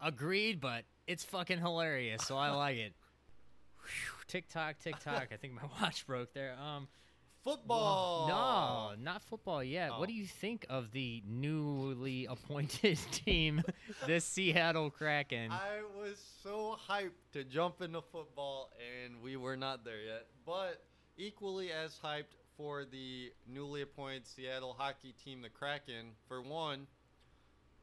[0.00, 2.92] Agreed, but it's fucking hilarious, so I like it.
[3.86, 5.28] Whew, tick tock, tick tock.
[5.32, 6.56] I think my watch broke there.
[6.60, 6.88] Um,
[7.46, 8.26] Football.
[8.26, 9.90] no, not football yet.
[9.94, 10.00] Oh.
[10.00, 13.62] What do you think of the newly appointed team,
[14.04, 15.52] the Seattle Kraken?
[15.52, 18.72] I was so hyped to jump into football,
[19.04, 20.26] and we were not there yet.
[20.44, 20.82] But
[21.16, 26.14] equally as hyped for the newly appointed Seattle hockey team, the Kraken.
[26.26, 26.88] For one,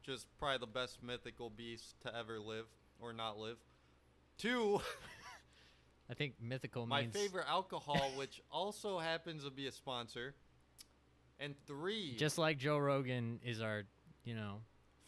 [0.02, 2.66] just probably the best mythical beast to ever live
[3.00, 3.56] or not live.
[4.36, 4.82] Two,
[6.10, 10.34] I think mythical my means favorite alcohol, which also happens to be a sponsor.
[11.40, 13.82] And three, just like Joe Rogan is our,
[14.24, 14.60] you know,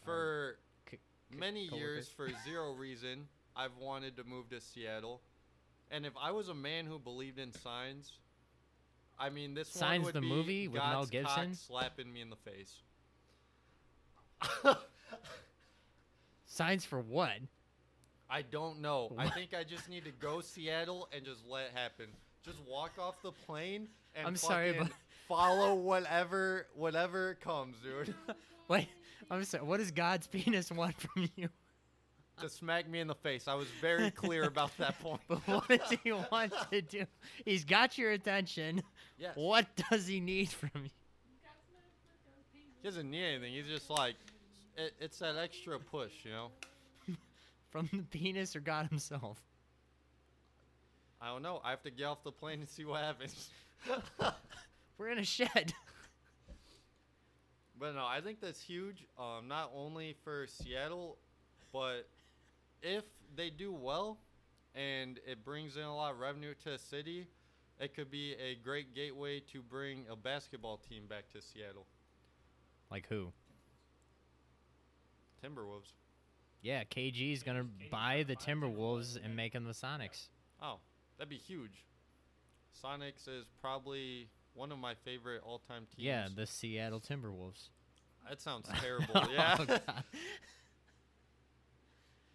[0.05, 0.59] for
[0.91, 0.97] c-
[1.31, 1.85] c- many coworker.
[1.85, 5.23] years for zero reason i've wanted to move to seattle
[5.91, 8.13] and if i was a man who believed in signs
[9.19, 11.55] i mean this one Signs would the be movie with Mel cock Gibson?
[11.55, 12.83] slapping me in the face
[16.47, 17.33] signs for what?
[18.31, 21.71] I don't know i think i just need to go seattle and just let it
[21.75, 22.07] happen
[22.45, 24.93] just walk off the plane and I'm sorry, fucking but-
[25.29, 28.15] follow whatever whatever comes dude
[28.69, 28.89] Wait,
[29.31, 29.65] I'm sorry.
[29.65, 31.49] What does God's penis want from you?
[32.41, 33.49] to smack me in the face.
[33.49, 35.23] I was very clear about that point.
[35.27, 37.07] But what does he want to do?
[37.47, 38.83] He's got your attention.
[39.19, 39.33] Yes.
[39.37, 40.91] What does he need from you?
[42.83, 43.55] He doesn't need anything.
[43.55, 44.17] He's just like,
[44.77, 46.51] it, it's that extra push, you know.
[47.77, 49.39] From the penis or God himself?
[51.21, 51.61] I don't know.
[51.63, 53.51] I have to get off the plane and see what happens.
[54.99, 55.75] We're in a shed.
[57.79, 59.05] But no, I think that's huge.
[59.19, 61.19] Um, not only for Seattle,
[61.71, 62.09] but
[62.81, 64.17] if they do well,
[64.75, 67.27] and it brings in a lot of revenue to the city,
[67.79, 71.85] it could be a great gateway to bring a basketball team back to Seattle.
[72.91, 73.33] Like who?
[75.45, 75.93] Timberwolves.
[76.67, 80.27] Yeah, KG is gonna buy the Timberwolves and make them the Sonics.
[80.61, 80.79] Oh,
[81.17, 81.85] that'd be huge.
[82.83, 86.05] Sonics is probably one of my favorite all-time teams.
[86.05, 87.69] Yeah, the Seattle Timberwolves.
[88.29, 89.29] that sounds terrible.
[89.33, 89.57] yeah.
[89.61, 89.79] Oh.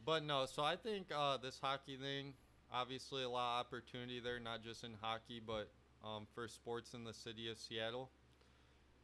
[0.03, 2.33] But no, so I think uh, this hockey thing,
[2.73, 5.69] obviously a lot of opportunity there, not just in hockey, but
[6.03, 8.09] um, for sports in the city of Seattle.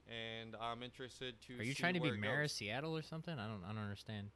[0.08, 1.60] And I'm interested to.
[1.60, 2.50] Are you trying to be mayor of.
[2.52, 3.38] Seattle or something?
[3.38, 3.64] I don't.
[3.64, 4.32] I don't understand.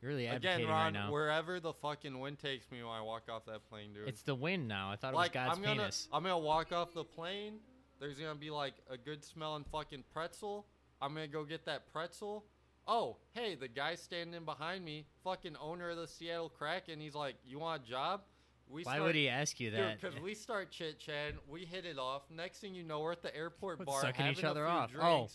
[0.00, 1.12] You're really Again, Ron, right now.
[1.12, 4.08] wherever the fucking wind takes me when I walk off that plane, dude.
[4.08, 4.90] It's the wind now.
[4.90, 6.08] I thought like it was God's I'm gonna, penis.
[6.12, 7.58] I'm gonna walk off the plane.
[8.00, 10.66] There's gonna be like a good smelling fucking pretzel.
[11.02, 12.46] I'm gonna go get that pretzel.
[12.88, 16.98] Oh, hey, the guy standing behind me, fucking owner of the Seattle Kraken.
[16.98, 18.22] He's like, "You want a job?"
[18.70, 20.00] We Why start, would he ask you that?
[20.00, 22.22] because we start chit chatting, we hit it off.
[22.30, 24.92] Next thing you know, we're at the airport bar sucking having each other off?
[25.00, 25.28] Oh.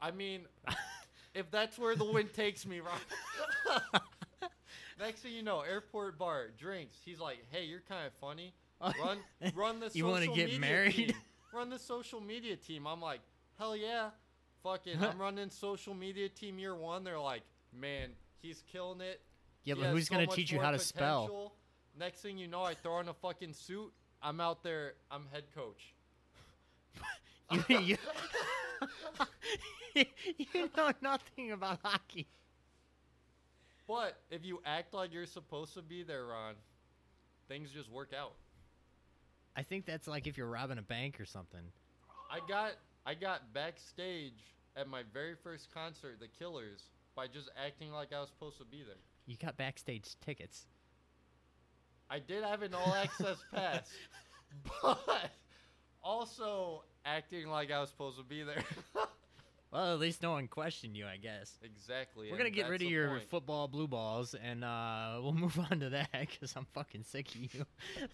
[0.00, 0.46] I mean,
[1.34, 3.80] if that's where the wind takes me, right?
[4.98, 6.96] Next thing you know, airport bar, drinks.
[7.04, 8.52] He's like, "Hey, you're kind of funny.
[8.80, 9.18] Run,
[9.54, 9.94] run the social media.
[9.94, 10.94] You wanna get married?
[10.94, 11.14] team.
[11.52, 13.20] Run the social media team." I'm like,
[13.58, 14.10] "Hell yeah,
[14.62, 15.02] fucking!
[15.02, 17.42] I'm running social media team year one." They're like,
[17.72, 18.10] "Man,
[18.42, 19.20] he's killing it."
[19.64, 21.52] yeah, He but who's so gonna teach you how to spell?
[21.98, 23.92] Next thing you know, I throw on a fucking suit.
[24.22, 24.94] I'm out there.
[25.10, 25.94] I'm head coach.
[27.68, 27.96] you, you,
[30.38, 32.26] you know nothing about hockey.
[33.86, 36.54] But if you act like you're supposed to be there, Ron,
[37.48, 38.32] things just work out.
[39.56, 41.60] I think that's like if you're robbing a bank or something.
[42.30, 42.72] I got
[43.04, 44.40] I got backstage
[44.76, 48.64] at my very first concert, The Killers, by just acting like I was supposed to
[48.64, 48.96] be there.
[49.26, 50.66] You got backstage tickets.
[52.08, 53.90] I did have an all access pass,
[54.82, 55.30] but
[56.02, 58.64] also acting like I was supposed to be there.
[59.72, 61.58] Well, at least no one questioned you, I guess.
[61.62, 62.30] exactly.
[62.30, 63.30] We're gonna get rid of your point.
[63.30, 67.36] football blue balls, and uh, we'll move on to that because I'm fucking sick of
[67.36, 67.66] you.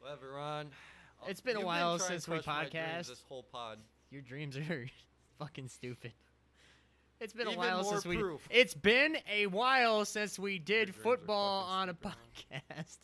[0.00, 0.70] Whatever, Ron.
[1.28, 3.08] It's been a while to since we crush my dreams podcast.
[3.08, 3.80] This whole pod.
[4.10, 4.86] Your dreams are
[5.38, 6.12] fucking stupid.
[7.20, 8.22] It's been a while since we.
[8.48, 12.96] It's been a while since we did football on a podcast.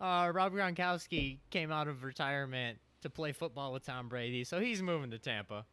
[0.00, 4.82] Uh, Rob Gronkowski came out of retirement to play football with Tom Brady, so he's
[4.82, 5.64] moving to Tampa.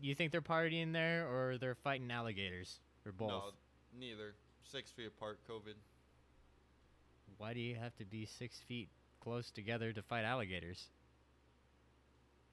[0.00, 3.28] You think they're partying there, or they're fighting alligators, or both?
[3.28, 3.42] No,
[3.98, 4.34] neither.
[4.70, 5.38] Six feet apart.
[5.48, 5.74] COVID.
[7.38, 8.88] Why do you have to be six feet
[9.20, 10.84] close together to fight alligators?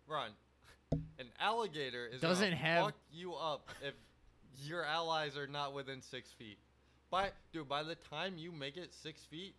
[0.07, 0.29] Ron,
[0.91, 3.93] an alligator is Doesn't have- fuck you up if
[4.63, 6.57] your allies are not within six feet.
[7.09, 9.55] By dude, by the time you make it six feet,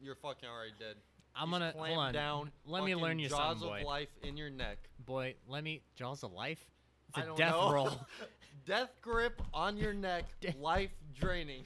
[0.00, 0.96] you're fucking already dead.
[1.36, 2.12] I'm He's gonna hold on.
[2.12, 2.50] down.
[2.66, 3.78] Let me learn you jaws something, boy.
[3.80, 4.78] of life in your neck.
[5.04, 6.64] Boy, let me Jaws of Life.
[7.08, 7.72] It's I a death know.
[7.72, 7.90] roll.
[8.66, 10.24] Death grip on your neck,
[10.60, 11.62] life draining.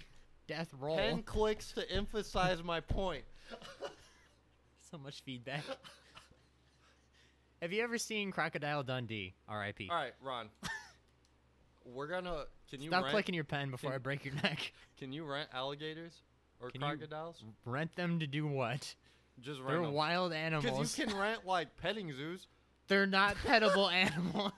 [0.46, 0.96] death roll.
[0.96, 3.24] Ten clicks to emphasize my point.
[4.90, 5.62] So much feedback.
[7.62, 9.32] Have you ever seen Crocodile Dundee?
[9.48, 9.88] R.I.P.
[9.90, 10.48] All right, Ron.
[11.86, 12.44] We're gonna.
[12.70, 13.12] Can you Stop rent?
[13.12, 14.72] clicking your pen before can- I break your neck.
[14.98, 16.12] Can you rent alligators
[16.60, 17.42] or Can crocodiles?
[17.64, 18.94] Rent them to do what?
[19.40, 19.70] Just rent.
[19.72, 19.92] They're them.
[19.94, 20.64] wild animals.
[20.64, 22.46] Because you can rent like petting zoos.
[22.88, 24.52] They're not petable animals.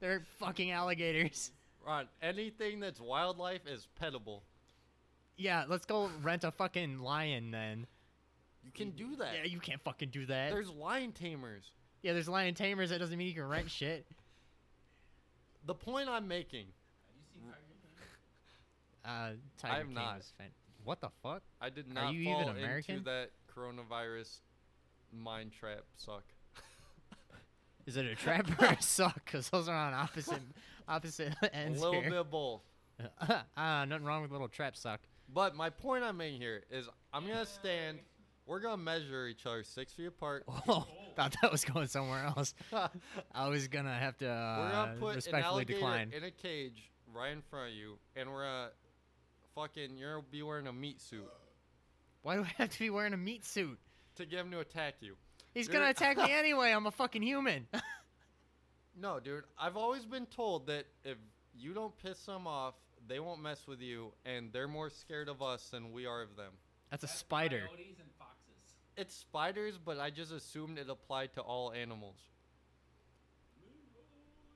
[0.00, 1.50] They're fucking alligators.
[1.86, 4.40] Ron, anything that's wildlife is petable.
[5.36, 7.86] Yeah, let's go rent a fucking lion then.
[8.64, 9.34] You can do that.
[9.34, 10.50] Yeah, you can't fucking do that.
[10.50, 11.64] There's lion tamers.
[12.02, 12.90] yeah, there's lion tamers.
[12.90, 14.04] That doesn't mean you can rent shit.
[15.64, 16.66] The point I'm making,
[17.06, 17.62] Have you seen Tiger
[19.04, 19.10] King?
[19.10, 20.16] Uh, Tiger have King not.
[20.16, 20.50] was fan-
[20.84, 21.42] What the fuck?
[21.60, 22.94] I did not Are not you fall even American?
[22.96, 24.40] into that coronavirus
[25.12, 26.24] mind trap suck.
[27.88, 29.14] Is it a trap or a suck?
[29.24, 30.42] Because those are on opposite
[30.86, 31.80] opposite ends.
[31.80, 32.10] A little here.
[32.10, 32.60] bit of both.
[33.56, 35.00] Ah, nothing wrong with a little trap suck.
[35.32, 38.00] But my point I'm making here is I'm gonna stand.
[38.44, 40.44] We're gonna measure each other six feet apart.
[40.68, 42.52] Oh, thought that was going somewhere else.
[43.34, 46.12] I was gonna have to we're uh, gonna put respectfully alligator decline.
[46.14, 48.68] in a cage right in front of you, and we're gonna
[49.54, 51.26] fucking you're gonna be wearing a meat suit
[52.20, 53.78] Why do I have to be wearing a meat suit?
[54.16, 55.16] to get him to attack you.
[55.58, 56.70] He's gonna attack me anyway.
[56.70, 57.66] I'm a fucking human.
[59.00, 59.44] No, dude.
[59.56, 61.18] I've always been told that if
[61.56, 62.74] you don't piss them off,
[63.06, 66.34] they won't mess with you, and they're more scared of us than we are of
[66.34, 66.50] them.
[66.90, 67.68] That's a That's spider.
[67.68, 68.74] Coyotes and foxes.
[68.96, 72.16] It's spiders, but I just assumed it applied to all animals.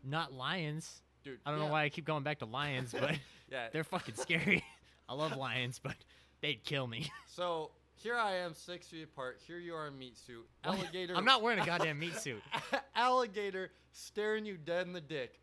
[0.05, 1.03] Not lions.
[1.23, 3.17] Dude, I don't yeah, know why I keep going back to lions, but
[3.51, 3.69] Yeah.
[3.73, 4.65] they're fucking scary.
[5.09, 5.95] I love lions, but
[6.41, 7.13] they'd kill me.
[7.29, 7.71] So
[8.03, 9.41] here I am, six feet apart.
[9.47, 10.47] Here you are in meat suit.
[10.65, 11.17] Alligator.
[11.17, 12.43] I'm not wearing a goddamn meat suit.
[12.97, 15.41] alligator staring you dead in the dick.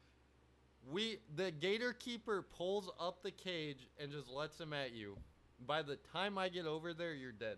[0.91, 5.17] We the gator keeper pulls up the cage and just lets him at you.
[5.65, 7.57] By the time I get over there, you're dead.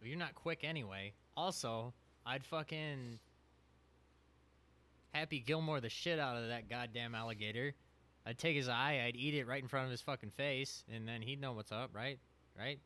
[0.00, 1.14] Well, you're not quick anyway.
[1.36, 1.94] Also,
[2.26, 3.18] I'd fucking
[5.12, 7.74] Happy Gilmore the shit out of that goddamn alligator.
[8.26, 11.08] I'd take his eye, I'd eat it right in front of his fucking face, and
[11.08, 12.18] then he'd know what's up, right?
[12.56, 12.78] Right?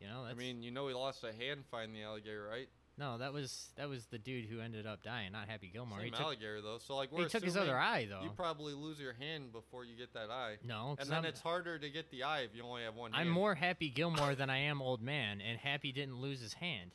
[0.00, 2.68] You know, I mean, you know he lost a hand fighting the alligator, right?
[2.98, 5.98] no, that was that was the dude who ended up dying, not Happy Gilmore.
[5.98, 6.78] Same he took, alligator though.
[6.78, 8.22] So like we're he took his other eye though.
[8.22, 10.56] You probably lose your hand before you get that eye.
[10.64, 13.12] No, And then I'm, it's harder to get the eye if you only have one
[13.12, 13.30] I'm hand.
[13.30, 16.92] more Happy Gilmore than I am Old Man, and Happy didn't lose his hand.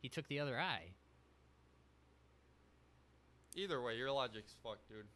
[0.00, 0.94] He took the other eye.
[3.56, 5.06] Either way, your logic's fucked, dude.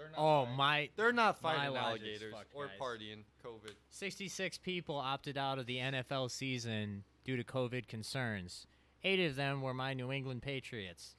[0.00, 2.78] They're not Oh fighting- my They're not fighting alligators fucked, or guys.
[2.80, 3.74] partying COVID.
[3.90, 8.66] 66 people opted out of the NFL season due to COVID concerns.
[9.04, 11.16] Eight of them were my New England Patriots.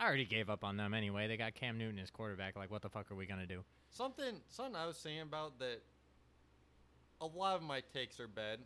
[0.00, 1.28] I already gave up on them anyway.
[1.28, 2.56] They got Cam Newton as quarterback.
[2.56, 3.64] Like, what the fuck are we going to do?
[3.90, 5.80] Something, something I was saying about that.
[7.20, 8.58] A lot of my takes are bad.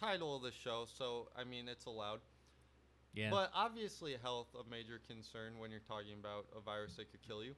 [0.00, 2.20] Title of the show, so I mean it's allowed.
[3.14, 3.30] Yeah.
[3.30, 7.42] But obviously, health a major concern when you're talking about a virus that could kill
[7.42, 7.54] you.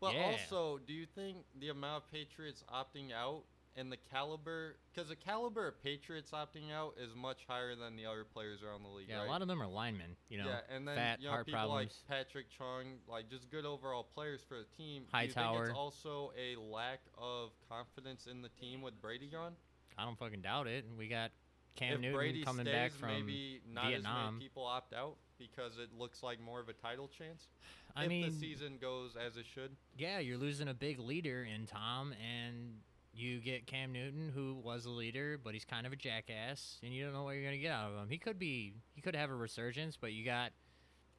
[0.00, 0.24] But Yeah.
[0.24, 5.16] also, do you think the amount of Patriots opting out and the caliber, because the
[5.16, 9.08] caliber of Patriots opting out is much higher than the other players around the league,
[9.08, 9.26] yeah, right?
[9.26, 11.46] a lot of them are linemen, you know, yeah, and then fat, you know, heart
[11.46, 12.02] people problems.
[12.08, 15.04] like Patrick Chung, like just good overall players for the team.
[15.12, 19.54] Do you think it's also a lack of confidence in the team with Brady gone?
[19.96, 20.84] I don't fucking doubt it.
[20.84, 21.30] And we got
[21.78, 24.34] Cam if Newton Brady coming stays, back from maybe not as Vietnam.
[24.34, 27.46] many people opt out because it looks like more of a title chance.
[27.94, 29.76] I if mean, the season goes as it should.
[29.96, 32.80] yeah, you're losing a big leader in Tom, and
[33.14, 36.92] you get Cam Newton, who was a leader, but he's kind of a jackass, and
[36.92, 38.08] you don't know what you're gonna get out of him.
[38.08, 40.52] He could be, he could have a resurgence, but you got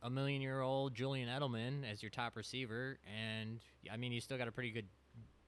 [0.01, 3.59] a million-year-old Julian Edelman as your top receiver, and
[3.91, 4.87] I mean, you still got a pretty good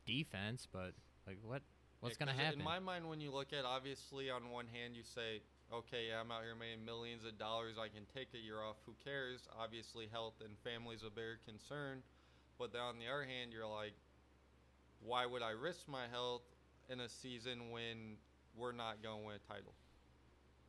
[0.06, 0.94] defense, but
[1.28, 1.62] like, what,
[2.02, 2.60] what's Yeah, going to happen?
[2.60, 5.42] In my mind, when you look at obviously on one hand you say,
[5.74, 7.78] okay, yeah, I'm out here making millions of dollars.
[7.80, 8.76] I can take a year off.
[8.86, 9.48] Who cares?
[9.58, 12.04] Obviously, health and family's a bigger concern.
[12.60, 13.94] But then on the other hand, you're like,
[15.00, 16.44] why would I risk my health
[16.90, 18.18] in a season when
[18.56, 19.74] we're not going to win a title?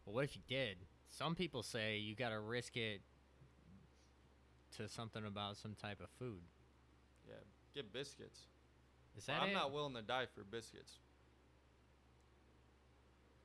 [0.06, 0.76] well, what if you did?
[1.10, 3.02] Some people say you gotta risk it
[4.76, 6.40] to something about some type of food.
[7.28, 7.34] Yeah,
[7.74, 8.40] get biscuits.
[9.16, 9.54] Is that I'm it?
[9.54, 10.94] not willing to die for biscuits.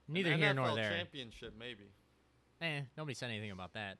[0.07, 0.91] An Neither here nor NFL there.
[0.91, 1.91] Championship, maybe.
[2.61, 3.97] Eh, nobody said anything about that.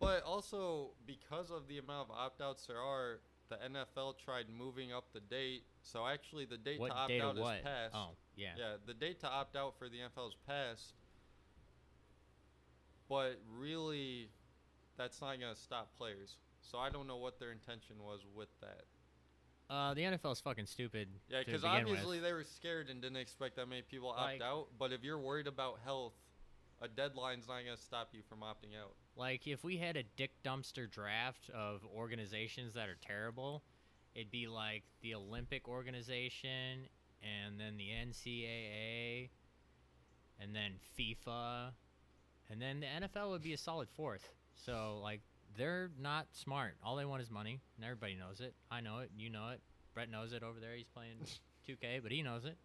[0.00, 4.92] But also, because of the amount of opt outs there are, the NFL tried moving
[4.92, 5.64] up the date.
[5.82, 7.94] So actually, the date what to opt date out is passed.
[7.94, 8.48] Oh, yeah.
[8.56, 10.94] Yeah, the date to opt out for the NFL is passed.
[13.08, 14.30] But really,
[14.96, 16.36] that's not going to stop players.
[16.60, 18.84] So I don't know what their intention was with that.
[19.74, 21.08] Uh, the NFL is fucking stupid.
[21.28, 22.24] Yeah, because obviously with.
[22.24, 24.68] they were scared and didn't expect that many people opt Like- out.
[24.78, 26.14] But if you're worried about health,
[26.80, 28.94] a deadline's not going to stop you from opting out.
[29.16, 33.64] like if we had a dick dumpster draft of organizations that are terrible,
[34.14, 36.88] it'd be like the Olympic organization,
[37.22, 39.30] and then the NCAA,
[40.40, 41.72] and then FIFA,
[42.50, 44.32] and then the NFL would be a solid fourth.
[44.56, 45.20] So like
[45.56, 46.76] they're not smart.
[46.84, 48.54] All they want is money, and everybody knows it.
[48.70, 49.10] I know it.
[49.16, 49.60] You know it.
[49.94, 50.74] Brett knows it over there.
[50.74, 51.16] He's playing
[51.68, 52.56] 2K, but he knows it.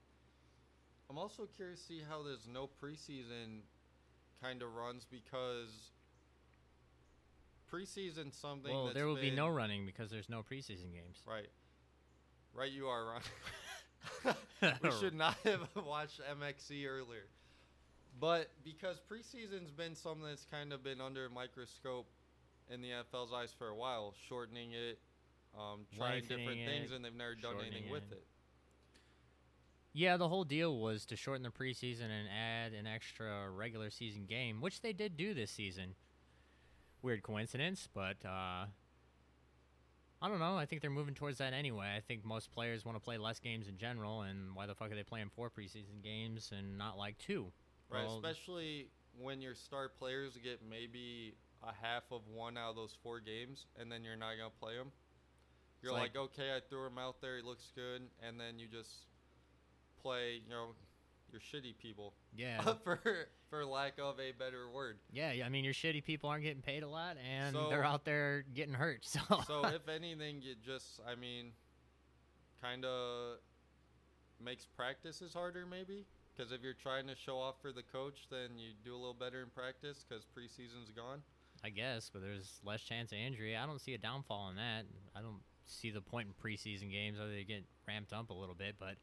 [1.10, 3.62] I'm also curious to see how there's no preseason
[4.42, 5.92] kind of runs because
[7.72, 8.72] preseason something.
[8.72, 11.18] well, that's there will be no running because there's no preseason games.
[11.26, 11.50] Right,
[12.54, 12.72] right.
[12.72, 14.36] You are Ron.
[14.84, 17.28] we should not have watched MXC earlier,
[18.20, 22.08] but because preseason's been something that's kind of been under a microscope
[22.70, 25.00] in the NFL's eyes for a while, shortening it,
[25.58, 28.18] um, trying different things, it, and they've never done anything shortening with it.
[28.18, 28.26] it.
[29.94, 34.26] Yeah, the whole deal was to shorten the preseason and add an extra regular season
[34.26, 35.96] game, which they did do this season.
[37.02, 38.66] Weird coincidence, but uh,
[40.22, 40.58] I don't know.
[40.58, 41.94] I think they're moving towards that anyway.
[41.96, 44.92] I think most players want to play less games in general, and why the fuck
[44.92, 47.52] are they playing four preseason games and not like two?
[47.90, 51.34] Right, Well, especially when your star players get maybe
[51.64, 54.76] a half of one out of those four games, and then you're not gonna play
[54.76, 54.92] them.
[55.82, 58.68] You're like- like, okay, I threw him out there, he looks good, and then you
[58.68, 58.92] just
[60.02, 60.76] play, you know,
[61.32, 63.00] your shitty people, yeah, for
[63.50, 65.00] for lack of a better word.
[65.12, 65.46] yeah, yeah.
[65.46, 68.44] I mean, your shitty people aren't getting paid a lot, and So- they're out there
[68.54, 69.06] getting hurt.
[69.06, 71.52] So, So if anything, it just, I mean,
[72.62, 73.40] kind of
[74.40, 76.06] makes practices harder, maybe.
[76.36, 79.14] Because if you're trying to show off for the coach, then you do a little
[79.14, 81.22] better in practice because preseason's gone.
[81.64, 83.56] I guess, but there's less chance of injury.
[83.56, 84.86] I don't see a downfall in that.
[85.16, 88.56] I don't see the point in preseason games other than get ramped up a little
[88.56, 88.96] bit, but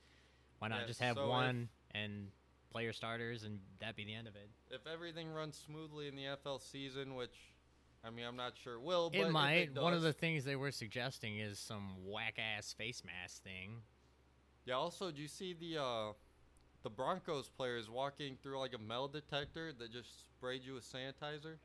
[0.59, 2.30] why not Yeah, just have so if- one and
[2.70, 4.48] play your starters and that be the end of it?
[4.70, 7.36] If everything runs smoothly in the FL season, which
[8.02, 9.74] I mean I'm not sure it will, but It if might.
[9.74, 13.82] One of the things they were suggesting is some whack ass face mask thing.
[14.64, 14.74] yeah.
[14.74, 16.12] Also, do you see the uh,
[16.82, 21.59] the Broncos players walking through like a metal detector that just sprayed you with sanitizer?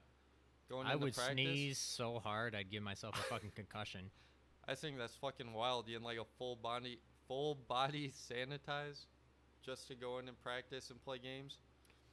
[0.72, 1.34] Going I would practice?
[1.34, 4.10] sneeze so hard I'd give myself a fucking concussion.
[4.68, 5.90] I think that's fucking wild.
[5.90, 9.06] You in like a full body full body sanitize
[9.66, 11.58] just to go in and practice and play games.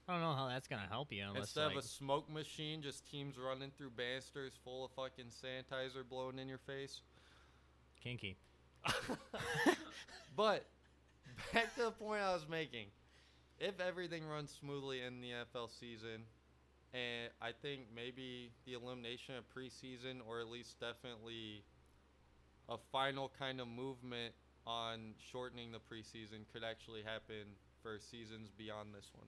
[0.08, 2.82] I don't know how that's gonna help you unless Instead like, of a smoke machine,
[2.82, 7.02] just teams running through banisters full of fucking sanitizer blowing in your face.
[8.02, 8.36] kinky.
[10.36, 10.66] But
[11.52, 12.86] back to the point I was making.
[13.58, 16.22] If everything runs smoothly in the NFL season,
[16.94, 21.64] and I think maybe the elimination of preseason, or at least definitely
[22.68, 24.34] a final kind of movement
[24.66, 29.26] on shortening the preseason, could actually happen for seasons beyond this one.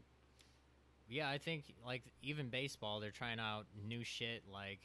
[1.08, 4.80] Yeah, I think like even baseball, they're trying out new shit like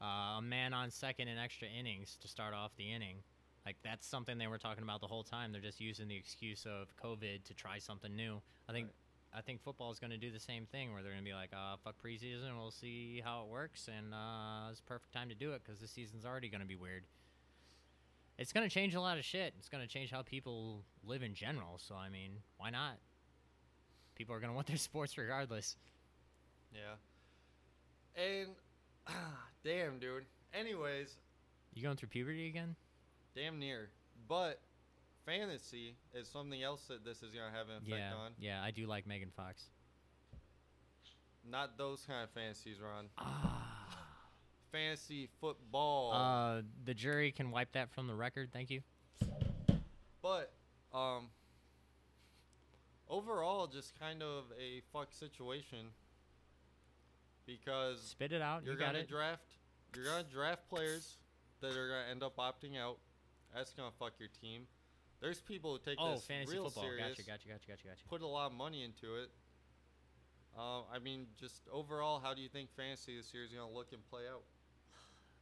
[0.00, 3.16] uh, a man on second in extra innings to start off the inning.
[3.66, 5.52] Like that's something they were talking about the whole time.
[5.52, 8.40] They're just using the excuse of COVID to try something new.
[8.68, 8.88] I think
[9.34, 11.34] I think football is going to do the same thing where they're going to be
[11.34, 15.28] like, uh, "Fuck preseason, we'll see how it works," and uh, it's a perfect time
[15.28, 17.04] to do it because the season's already going to be weird.
[18.38, 19.52] It's going to change a lot of shit.
[19.58, 21.78] It's going to change how people live in general.
[21.78, 22.98] So I mean, why not?
[24.14, 25.76] People are going to want their sports regardless.
[26.72, 26.94] Yeah.
[28.22, 28.48] And
[29.06, 29.12] ah,
[29.64, 30.24] damn, dude.
[30.54, 31.16] Anyways,
[31.74, 32.74] You going through puberty again?
[33.34, 33.90] damn near.
[34.28, 34.60] But
[35.28, 38.32] fantasy is something else that this is gonna have an effect yeah, on.
[38.38, 39.64] yeah, I do like Megan Fox.
[41.48, 43.06] Not those kind of fantasies, Ron.
[43.18, 43.64] Ah.
[44.72, 46.12] Fantasy football.
[46.12, 48.50] Uh, the jury can wipe that from the record.
[48.52, 48.82] Thank you.
[50.22, 50.52] but
[50.92, 51.28] um
[53.08, 55.88] overall just kind of a fuck situation
[57.46, 58.64] because Spit it out.
[58.64, 59.08] you're you gonna it.
[59.08, 59.44] draft
[59.94, 61.16] you're gonna draft players
[61.60, 62.98] that are gonna end up opting out.
[63.54, 64.66] That's gonna fuck your team.
[65.20, 66.84] There's people who take oh, this fantasy real football.
[66.84, 67.08] serious.
[67.08, 68.08] Gotcha, gotcha, gotcha, gotcha, gotcha.
[68.08, 69.30] put a lot of money into it.
[70.56, 73.74] Uh, I mean, just overall, how do you think fantasy this year is going to
[73.74, 74.42] look and play out?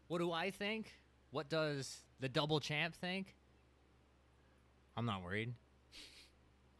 [0.09, 0.93] What do I think?
[1.31, 3.35] What does the double champ think?
[4.97, 5.53] I'm not worried.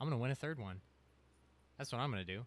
[0.01, 0.81] I'm gonna win a third one.
[1.77, 2.45] That's what I'm gonna do.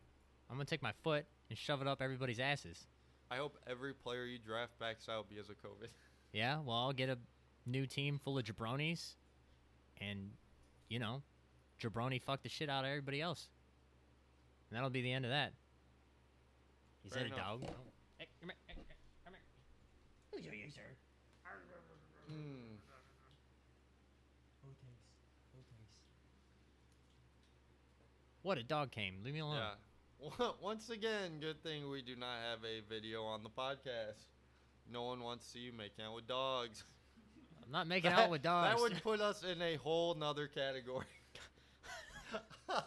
[0.50, 2.88] I'm gonna take my foot and shove it up everybody's asses.
[3.30, 5.88] I hope every player you draft backs out because of COVID.
[6.32, 7.18] Yeah, well, I'll get a
[7.66, 9.16] new team full of jabronis,
[10.00, 10.30] and
[10.90, 11.22] you know,
[11.82, 13.48] jabroni fuck the shit out of everybody else,
[14.70, 15.54] and that'll be the end of that.
[17.06, 17.62] Is Fair that a enough.
[17.62, 17.62] dog?
[18.18, 19.44] Hey, come here, hey, hey, come here.
[20.34, 20.82] Who's your user?
[22.28, 22.76] Hmm.
[28.42, 29.16] What a dog came.
[29.24, 29.58] Leave me alone.
[29.58, 30.50] Yeah.
[30.62, 34.26] Once again, good thing we do not have a video on the podcast.
[34.92, 36.84] No one wants to see you making out with dogs.
[37.70, 38.74] I'm not making out with dogs.
[38.74, 41.06] That would put us in a whole nother category.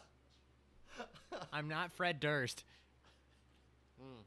[1.52, 2.64] I'm not Fred Durst.
[4.00, 4.22] Hmm.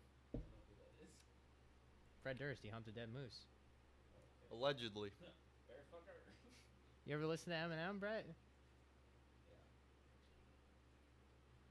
[2.24, 3.38] Fred Durst, he humped a dead moose.
[4.50, 5.10] Allegedly.
[7.06, 8.26] You ever listen to Eminem, Brett?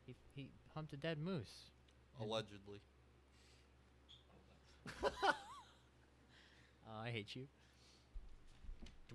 [0.07, 1.71] He he humped a dead moose.
[2.21, 2.83] Allegedly.
[6.87, 7.47] Oh, I hate you.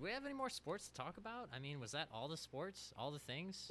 [0.00, 1.50] Do we have any more sports to talk about?
[1.54, 3.70] I mean, was that all the sports, all the things?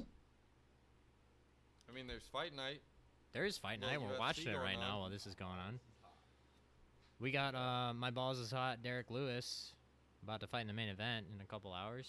[1.90, 2.84] I mean, there's fight night.
[3.34, 4.00] There is fight night.
[4.00, 4.80] We're UFC watching it right on.
[4.80, 5.80] now while this is going on.
[7.20, 8.84] We got uh, my balls is hot.
[8.84, 9.74] Derrick Lewis
[10.22, 12.08] about to fight in the main event in a couple hours.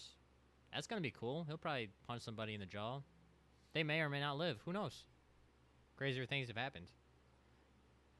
[0.75, 1.45] That's gonna be cool.
[1.45, 3.01] He'll probably punch somebody in the jaw.
[3.73, 4.59] They may or may not live.
[4.66, 5.05] Who knows?
[5.97, 6.89] Crazier things have happened.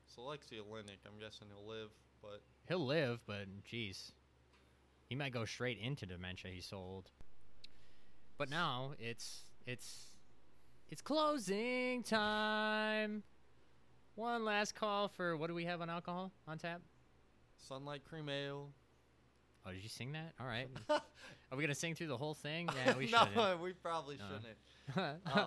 [0.07, 1.05] It's Aleksei Oleinik.
[1.07, 1.91] I'm guessing he'll live,
[2.23, 4.13] but He'll live, but jeez,
[5.11, 6.53] He might go straight into dementia.
[6.53, 7.11] He's sold.
[8.39, 10.07] But now it's it's
[10.89, 13.25] it's closing time.
[14.15, 16.81] One last call for what do we have on alcohol on tap?
[17.69, 18.71] Sunlight cream ale.
[19.67, 20.33] Oh, did you sing that?
[20.41, 20.69] All right.
[20.89, 22.69] Are we gonna sing through the whole thing?
[22.87, 23.13] Yeah, we should.
[23.35, 23.61] no, should.
[23.61, 24.25] we probably No.
[24.95, 25.19] shouldn't.
[25.27, 25.47] Uh,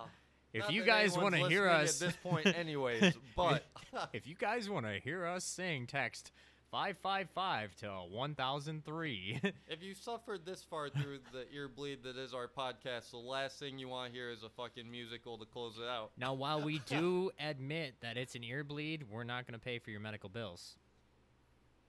[0.52, 3.64] if you guys want to hear us at this point, anyways, but
[4.12, 6.30] if you guys want to hear us sing, text
[6.74, 9.38] five five five to one thousand three.
[9.68, 13.60] if you suffered this far through the ear bleed that is our podcast, the last
[13.60, 16.10] thing you want to hear is a fucking musical to close it out.
[16.18, 19.78] now, while we do admit that it's an ear bleed, we're not going to pay
[19.78, 20.74] for your medical bills.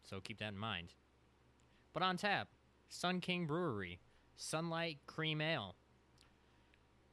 [0.03, 0.93] So keep that in mind.
[1.91, 2.49] But on tap,
[2.87, 3.99] Sun King Brewery,
[4.35, 5.73] Sunlight Cream Ale.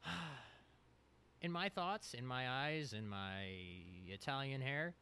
[1.40, 3.46] in my thoughts, in my eyes, in my
[4.08, 4.92] Italian hair,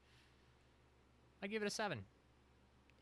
[1.43, 2.05] I give it a seven.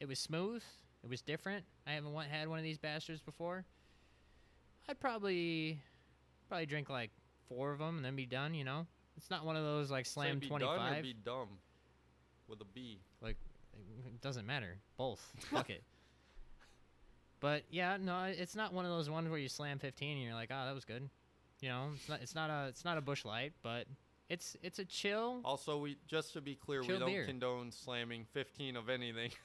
[0.01, 0.63] It was smooth.
[1.03, 1.65] It was different.
[1.87, 3.65] I haven't had one of these bastards before.
[4.89, 5.81] I'd probably,
[6.49, 7.11] probably drink like
[7.49, 8.55] four of them and then be done.
[8.55, 8.87] You know,
[9.17, 11.49] it's not one of those like slam be twenty done or be dumb
[12.49, 13.01] with a B.
[13.21, 13.37] Like
[14.07, 14.77] it doesn't matter.
[14.97, 15.33] Both.
[15.51, 15.83] Fuck it.
[17.41, 20.35] But yeah, no, it's not one of those ones where you slam 15 and you're
[20.35, 21.09] like, oh, that was good.
[21.61, 22.21] You know, it's not.
[22.21, 22.67] It's not a.
[22.69, 23.87] It's not a Busch Light, but
[24.29, 25.41] it's it's a chill.
[25.45, 27.25] Also, we just to be clear, we don't beer.
[27.25, 29.31] condone slamming 15 of anything.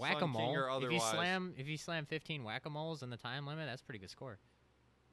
[0.00, 0.82] Whack a mole.
[0.82, 3.82] If you slam if you slam 15 whack a moles in the time limit, that's
[3.82, 4.38] a pretty good score.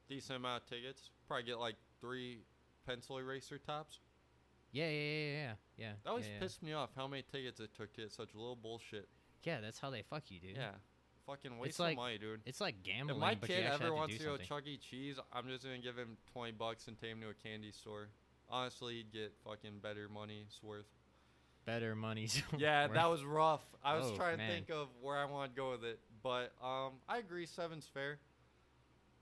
[0.09, 1.09] Decent amount of tickets.
[1.27, 2.39] Probably get like three
[2.85, 3.99] pencil eraser tops.
[4.71, 5.53] Yeah, yeah, yeah, yeah, yeah.
[5.77, 6.39] yeah That always yeah, yeah.
[6.39, 9.07] pissed me off how many tickets it took to get such little bullshit.
[9.43, 10.57] Yeah, that's how they fuck you, dude.
[10.57, 10.71] Yeah.
[11.25, 12.41] Fucking waste like of money, dude.
[12.45, 14.47] It's like gambling, If my kid ever wants to to go something.
[14.47, 14.77] Chuck E.
[14.77, 18.07] Cheese, I'm just gonna give him 20 bucks and take him to a candy store.
[18.49, 20.85] Honestly, he'd get fucking better money's worth.
[21.67, 23.61] Better money's Yeah, that was rough.
[23.83, 24.47] I was Oh, trying man.
[24.49, 27.45] to think of where I want to go with it, but um, I agree.
[27.45, 28.17] Seven's fair.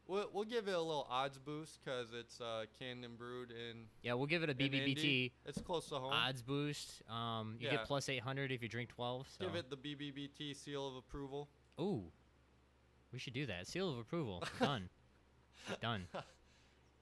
[0.08, 3.86] We'll, we'll give it a little odds boost because it's uh, canned and brewed in.
[4.04, 4.88] Yeah, we'll give it a BBBT.
[4.89, 5.34] Indy.
[5.48, 6.14] It's close to home.
[6.14, 7.02] odds boost.
[7.10, 7.78] Um, you Yeah.
[7.78, 9.28] get plus 800 if you drink 12.
[9.39, 9.46] So.
[9.48, 11.50] Give it the BBBT seal of approval.
[11.82, 12.04] Ooh,
[13.12, 13.66] we should do that.
[13.66, 14.43] Seal of approval.
[14.60, 14.89] Done.
[15.82, 16.06] Done.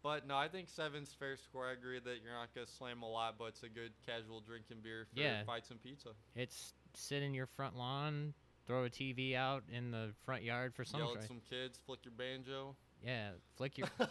[0.04, 1.66] But no, I think seven's fair score.
[1.68, 4.78] I agree that you're not gonna slam a lot, but it's a good casual drinking
[4.84, 5.44] beer for Yeah.
[5.46, 6.10] fights and pizza.
[6.36, 8.34] It's sit in your front lawn,
[8.68, 11.00] throw a TV out in the front yard for some.
[11.00, 12.76] Yell at some kids, flick your banjo.
[13.02, 13.88] Yeah, flick your.
[13.98, 14.10] thought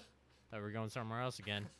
[0.54, 1.66] we were going somewhere else again.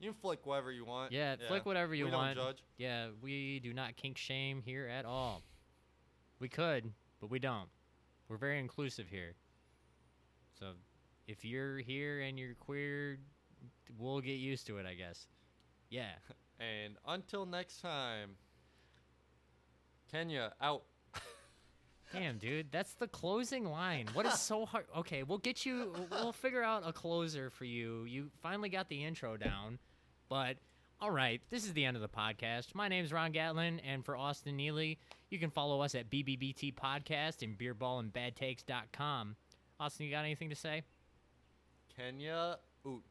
[0.00, 1.10] You can flick whatever you want.
[1.10, 2.36] Yeah, flick whatever you we want.
[2.36, 2.62] don't judge.
[2.76, 5.42] Yeah, we do not kink shame here at all.
[6.38, 7.68] We could, but we don't.
[8.28, 9.34] We're very inclusive here.
[10.60, 10.74] So,
[11.28, 13.18] if you're here and you're queer,
[13.98, 15.28] we'll get used to it, I guess.
[15.90, 16.10] Yeah.
[16.60, 18.30] And until next time,
[20.10, 20.82] Kenya out.
[22.12, 24.08] Damn, dude, that's the closing line.
[24.12, 24.86] What is so hard?
[24.96, 25.94] Okay, we'll get you.
[26.10, 28.06] We'll figure out a closer for you.
[28.06, 29.78] You finally got the intro down,
[30.28, 30.56] but
[31.00, 32.74] all right, this is the end of the podcast.
[32.74, 34.98] My name's Ron Gatlin, and for Austin Neely,
[35.30, 39.36] you can follow us at BBBT Podcast and BeerBallAndBadTakes.com.
[39.78, 40.82] Austin, you got anything to say?
[41.98, 43.02] Kenya oot.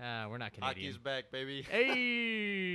[0.00, 1.00] Uh, we're not Hockey's Canadian.
[1.02, 1.66] back, baby.
[1.68, 2.74] Hey.